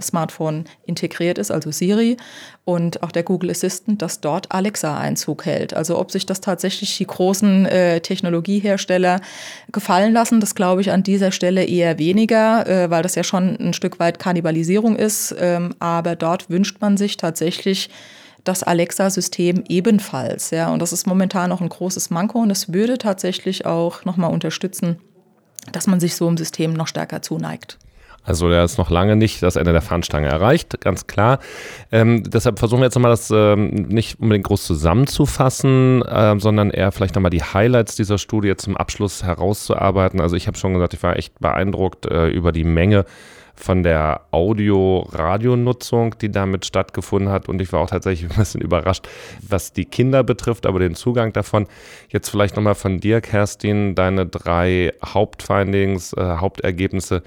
Smartphone 0.00 0.64
integriert 0.84 1.38
ist, 1.38 1.50
also 1.50 1.70
Siri 1.70 2.16
und 2.64 3.02
auch 3.02 3.12
der 3.12 3.22
Google 3.22 3.50
Assistant, 3.50 4.02
dass 4.02 4.20
dort 4.20 4.52
Alexa 4.52 4.98
Einzug 4.98 5.46
hält. 5.46 5.74
Also 5.74 5.98
ob 5.98 6.10
sich 6.10 6.26
das 6.26 6.40
tatsächlich 6.40 6.96
die 6.96 7.06
großen 7.06 7.66
äh, 7.66 8.00
Technologiehersteller 8.00 9.20
gefallen 9.72 10.12
lassen, 10.12 10.40
das 10.40 10.54
glaube 10.54 10.80
ich 10.80 10.90
an 10.90 11.02
dieser 11.02 11.32
Stelle 11.32 11.64
eher 11.64 11.98
weniger, 11.98 12.66
äh, 12.66 12.90
weil 12.90 13.02
das 13.02 13.14
ja 13.14 13.24
schon 13.24 13.56
ein 13.58 13.72
Stück 13.72 13.98
weit 13.98 14.18
Kannibalisierung 14.18 14.96
ist. 14.96 15.34
Ähm, 15.38 15.74
aber 15.78 16.16
dort 16.16 16.50
wünscht 16.50 16.80
man 16.80 16.96
sich 16.96 17.16
tatsächlich 17.16 17.90
das 18.44 18.62
Alexa-System 18.62 19.64
ebenfalls. 19.68 20.50
Ja, 20.50 20.72
und 20.72 20.80
das 20.80 20.92
ist 20.92 21.06
momentan 21.06 21.50
noch 21.50 21.60
ein 21.60 21.68
großes 21.68 22.10
Manko 22.10 22.40
und 22.40 22.50
es 22.50 22.72
würde 22.72 22.98
tatsächlich 22.98 23.66
auch 23.66 24.04
nochmal 24.04 24.32
unterstützen, 24.32 24.98
dass 25.72 25.86
man 25.86 26.00
sich 26.00 26.16
so 26.16 26.28
im 26.28 26.36
System 26.36 26.72
noch 26.72 26.86
stärker 26.86 27.22
zuneigt. 27.22 27.78
Also 28.30 28.48
der 28.48 28.62
ist 28.62 28.78
noch 28.78 28.90
lange 28.90 29.16
nicht 29.16 29.42
das 29.42 29.56
Ende 29.56 29.72
der 29.72 29.82
Fahnenstange 29.82 30.28
erreicht, 30.28 30.80
ganz 30.80 31.08
klar. 31.08 31.40
Ähm, 31.90 32.22
deshalb 32.22 32.60
versuchen 32.60 32.78
wir 32.78 32.84
jetzt 32.84 32.94
nochmal 32.94 33.10
das 33.10 33.28
ähm, 33.32 33.70
nicht 33.88 34.20
unbedingt 34.20 34.46
groß 34.46 34.64
zusammenzufassen, 34.64 36.02
äh, 36.02 36.38
sondern 36.38 36.70
eher 36.70 36.92
vielleicht 36.92 37.16
nochmal 37.16 37.32
die 37.32 37.42
Highlights 37.42 37.96
dieser 37.96 38.18
Studie 38.18 38.54
zum 38.54 38.76
Abschluss 38.76 39.24
herauszuarbeiten. 39.24 40.20
Also 40.20 40.36
ich 40.36 40.46
habe 40.46 40.56
schon 40.56 40.74
gesagt, 40.74 40.94
ich 40.94 41.02
war 41.02 41.16
echt 41.16 41.40
beeindruckt 41.40 42.06
äh, 42.06 42.28
über 42.28 42.52
die 42.52 42.62
Menge 42.62 43.04
von 43.56 43.82
der 43.82 44.22
Audio-Radio-Nutzung, 44.30 46.16
die 46.20 46.30
damit 46.30 46.66
stattgefunden 46.66 47.30
hat. 47.30 47.48
Und 47.48 47.60
ich 47.60 47.72
war 47.72 47.80
auch 47.80 47.90
tatsächlich 47.90 48.30
ein 48.30 48.36
bisschen 48.36 48.60
überrascht, 48.60 49.08
was 49.46 49.72
die 49.72 49.86
Kinder 49.86 50.22
betrifft, 50.22 50.66
aber 50.66 50.78
den 50.78 50.94
Zugang 50.94 51.32
davon. 51.32 51.66
Jetzt 52.10 52.30
vielleicht 52.30 52.54
nochmal 52.54 52.76
von 52.76 53.00
dir, 53.00 53.20
Kerstin, 53.20 53.96
deine 53.96 54.26
drei 54.26 54.92
Hauptfindings, 55.04 56.12
äh, 56.12 56.36
Hauptergebnisse, 56.38 57.22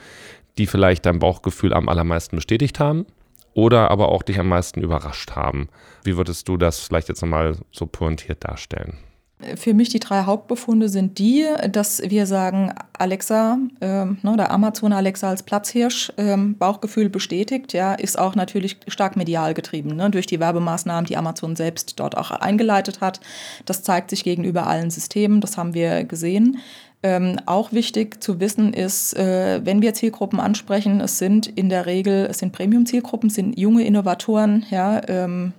die 0.57 0.67
vielleicht 0.67 1.05
dein 1.05 1.19
Bauchgefühl 1.19 1.73
am 1.73 1.89
allermeisten 1.89 2.35
bestätigt 2.35 2.79
haben 2.79 3.05
oder 3.53 3.91
aber 3.91 4.09
auch 4.09 4.23
dich 4.23 4.39
am 4.39 4.47
meisten 4.47 4.81
überrascht 4.81 5.31
haben. 5.31 5.69
Wie 6.03 6.17
würdest 6.17 6.47
du 6.47 6.57
das 6.57 6.79
vielleicht 6.79 7.09
jetzt 7.09 7.21
nochmal 7.21 7.57
so 7.71 7.85
pointiert 7.85 8.43
darstellen? 8.43 8.97
Für 9.55 9.73
mich 9.73 9.89
die 9.89 9.99
drei 9.99 10.23
Hauptbefunde 10.23 10.87
sind 10.89 11.19
die, 11.19 11.45
dass 11.69 12.01
wir 12.01 12.25
sagen, 12.25 12.73
Alexa, 12.97 13.57
äh, 13.81 14.05
ne, 14.05 14.35
der 14.37 14.51
Amazon 14.51 14.93
Alexa 14.93 15.29
als 15.29 15.43
Platzhirsch, 15.43 16.13
äh, 16.15 16.37
Bauchgefühl 16.37 17.09
bestätigt, 17.09 17.73
ja, 17.73 17.93
ist 17.93 18.17
auch 18.17 18.35
natürlich 18.35 18.77
stark 18.87 19.17
medial 19.17 19.53
getrieben, 19.53 19.95
ne, 19.95 20.09
durch 20.09 20.27
die 20.27 20.39
Werbemaßnahmen, 20.39 21.05
die 21.05 21.17
Amazon 21.17 21.55
selbst 21.55 21.99
dort 21.99 22.15
auch 22.15 22.31
eingeleitet 22.31 23.01
hat. 23.01 23.19
Das 23.65 23.83
zeigt 23.83 24.11
sich 24.11 24.23
gegenüber 24.23 24.67
allen 24.67 24.91
Systemen, 24.91 25.41
das 25.41 25.57
haben 25.57 25.73
wir 25.73 26.05
gesehen. 26.05 26.59
Ähm, 27.05 27.37
auch 27.45 27.73
wichtig 27.73 28.23
zu 28.23 28.39
wissen 28.39 28.73
ist, 28.73 29.13
äh, 29.17 29.59
wenn 29.65 29.81
wir 29.81 29.93
Zielgruppen 29.93 30.39
ansprechen, 30.39 31.01
es 31.01 31.17
sind 31.17 31.47
in 31.47 31.67
der 31.67 31.85
Regel, 31.85 32.27
es 32.29 32.39
sind 32.39 32.53
Premium-Zielgruppen, 32.53 33.29
sind 33.29 33.59
junge 33.59 33.83
Innovatoren, 33.83 34.65
ja, 34.69 35.01
ähm, 35.09 35.51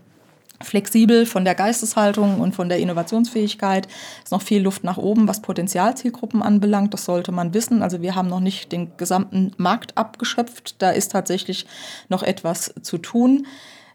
flexibel 0.62 1.26
von 1.26 1.44
der 1.44 1.54
Geisteshaltung 1.54 2.40
und 2.40 2.54
von 2.54 2.68
der 2.68 2.78
Innovationsfähigkeit. 2.78 3.86
Es 4.18 4.24
ist 4.24 4.32
noch 4.32 4.40
viel 4.40 4.62
Luft 4.62 4.84
nach 4.84 4.96
oben, 4.96 5.28
was 5.28 5.42
Potenzialzielgruppen 5.42 6.42
anbelangt. 6.42 6.94
Das 6.94 7.04
sollte 7.04 7.32
man 7.32 7.52
wissen. 7.54 7.82
Also 7.82 8.00
wir 8.00 8.14
haben 8.14 8.28
noch 8.28 8.40
nicht 8.40 8.72
den 8.72 8.96
gesamten 8.96 9.52
Markt 9.58 9.98
abgeschöpft. 9.98 10.76
Da 10.80 10.90
ist 10.90 11.12
tatsächlich 11.12 11.66
noch 12.08 12.22
etwas 12.22 12.74
zu 12.80 12.98
tun. 12.98 13.46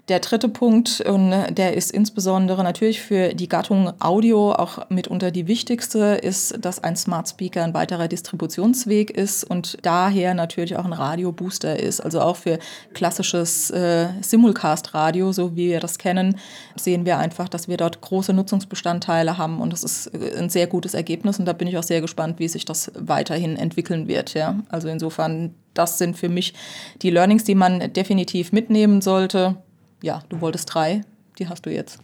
Der 0.09 0.19
dritte 0.21 0.49
Punkt, 0.49 1.01
und 1.01 1.31
der 1.51 1.75
ist 1.75 1.91
insbesondere 1.91 2.63
natürlich 2.63 2.99
für 2.99 3.35
die 3.35 3.47
Gattung 3.47 3.93
Audio 3.99 4.53
auch 4.53 4.89
mitunter 4.89 5.29
die 5.29 5.45
wichtigste, 5.45 6.15
ist, 6.15 6.65
dass 6.65 6.83
ein 6.83 6.95
Smart 6.95 7.29
Speaker 7.29 7.63
ein 7.63 7.75
weiterer 7.75 8.07
Distributionsweg 8.07 9.11
ist 9.11 9.43
und 9.43 9.77
daher 9.83 10.33
natürlich 10.33 10.77
auch 10.77 10.85
ein 10.85 10.93
Radiobooster 10.93 11.79
ist. 11.79 12.01
Also 12.01 12.21
auch 12.21 12.37
für 12.37 12.57
klassisches 12.95 13.69
äh, 13.69 14.07
Simulcast-Radio, 14.21 15.31
so 15.31 15.55
wie 15.55 15.69
wir 15.69 15.79
das 15.79 15.99
kennen, 15.99 16.39
sehen 16.75 17.05
wir 17.05 17.19
einfach, 17.19 17.47
dass 17.47 17.67
wir 17.67 17.77
dort 17.77 18.01
große 18.01 18.33
Nutzungsbestandteile 18.33 19.37
haben 19.37 19.61
und 19.61 19.71
das 19.71 19.83
ist 19.83 20.07
äh, 20.07 20.39
ein 20.39 20.49
sehr 20.49 20.65
gutes 20.65 20.95
Ergebnis 20.95 21.37
und 21.37 21.45
da 21.45 21.53
bin 21.53 21.67
ich 21.67 21.77
auch 21.77 21.83
sehr 21.83 22.01
gespannt, 22.01 22.39
wie 22.39 22.47
sich 22.47 22.65
das 22.65 22.91
weiterhin 22.95 23.57
entwickeln 23.57 24.07
wird. 24.07 24.33
Ja? 24.33 24.55
Also 24.69 24.87
insofern, 24.87 25.53
das 25.75 25.99
sind 25.99 26.17
für 26.17 26.29
mich 26.29 26.55
die 27.03 27.11
Learnings, 27.11 27.43
die 27.43 27.53
man 27.53 27.93
definitiv 27.93 28.51
mitnehmen 28.51 29.01
sollte 29.01 29.57
ja, 30.01 30.23
du 30.29 30.41
wolltest 30.41 30.73
drei, 30.73 31.01
die 31.39 31.47
hast 31.47 31.65
du 31.65 31.71
jetzt. 31.71 31.99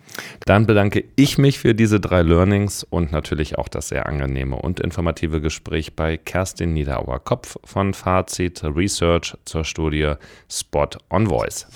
Dann 0.45 0.65
bedanke 0.65 1.03
ich 1.15 1.37
mich 1.37 1.59
für 1.59 1.75
diese 1.75 1.99
drei 1.99 2.21
Learnings 2.21 2.83
und 2.83 3.11
natürlich 3.11 3.57
auch 3.57 3.67
das 3.67 3.89
sehr 3.89 4.07
angenehme 4.07 4.55
und 4.55 4.79
informative 4.79 5.41
Gespräch 5.41 5.95
bei 5.95 6.17
Kerstin 6.17 6.73
Niederauer-Kopf 6.73 7.57
von 7.63 7.93
Fazit 7.93 8.63
Research 8.63 9.35
zur 9.45 9.63
Studie 9.63 10.13
Spot 10.49 10.89
on 11.09 11.27
Voice. 11.27 11.67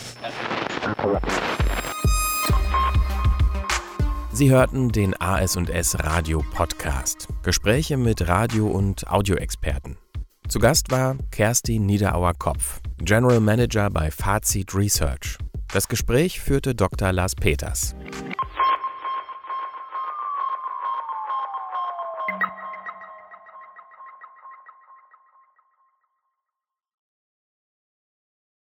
Sie 4.31 4.49
hörten 4.49 4.89
den 4.89 5.19
AS&S 5.19 5.99
Radio 5.99 6.41
Podcast. 6.53 7.27
Gespräche 7.43 7.97
mit 7.97 8.25
Radio- 8.27 8.67
und 8.67 9.05
Audioexperten. 9.07 9.97
Zu 10.47 10.59
Gast 10.59 10.91
war 10.91 11.17
Kerstin 11.29 11.85
Niederauer-Kopf, 11.85 12.79
General 12.99 13.41
Manager 13.41 13.89
bei 13.89 14.09
Fazit 14.09 14.73
Research. 14.73 15.37
Das 15.71 15.87
Gespräch 15.87 16.39
führte 16.41 16.73
Dr. 16.73 17.13
Lars 17.13 17.35
Peters. 17.35 17.95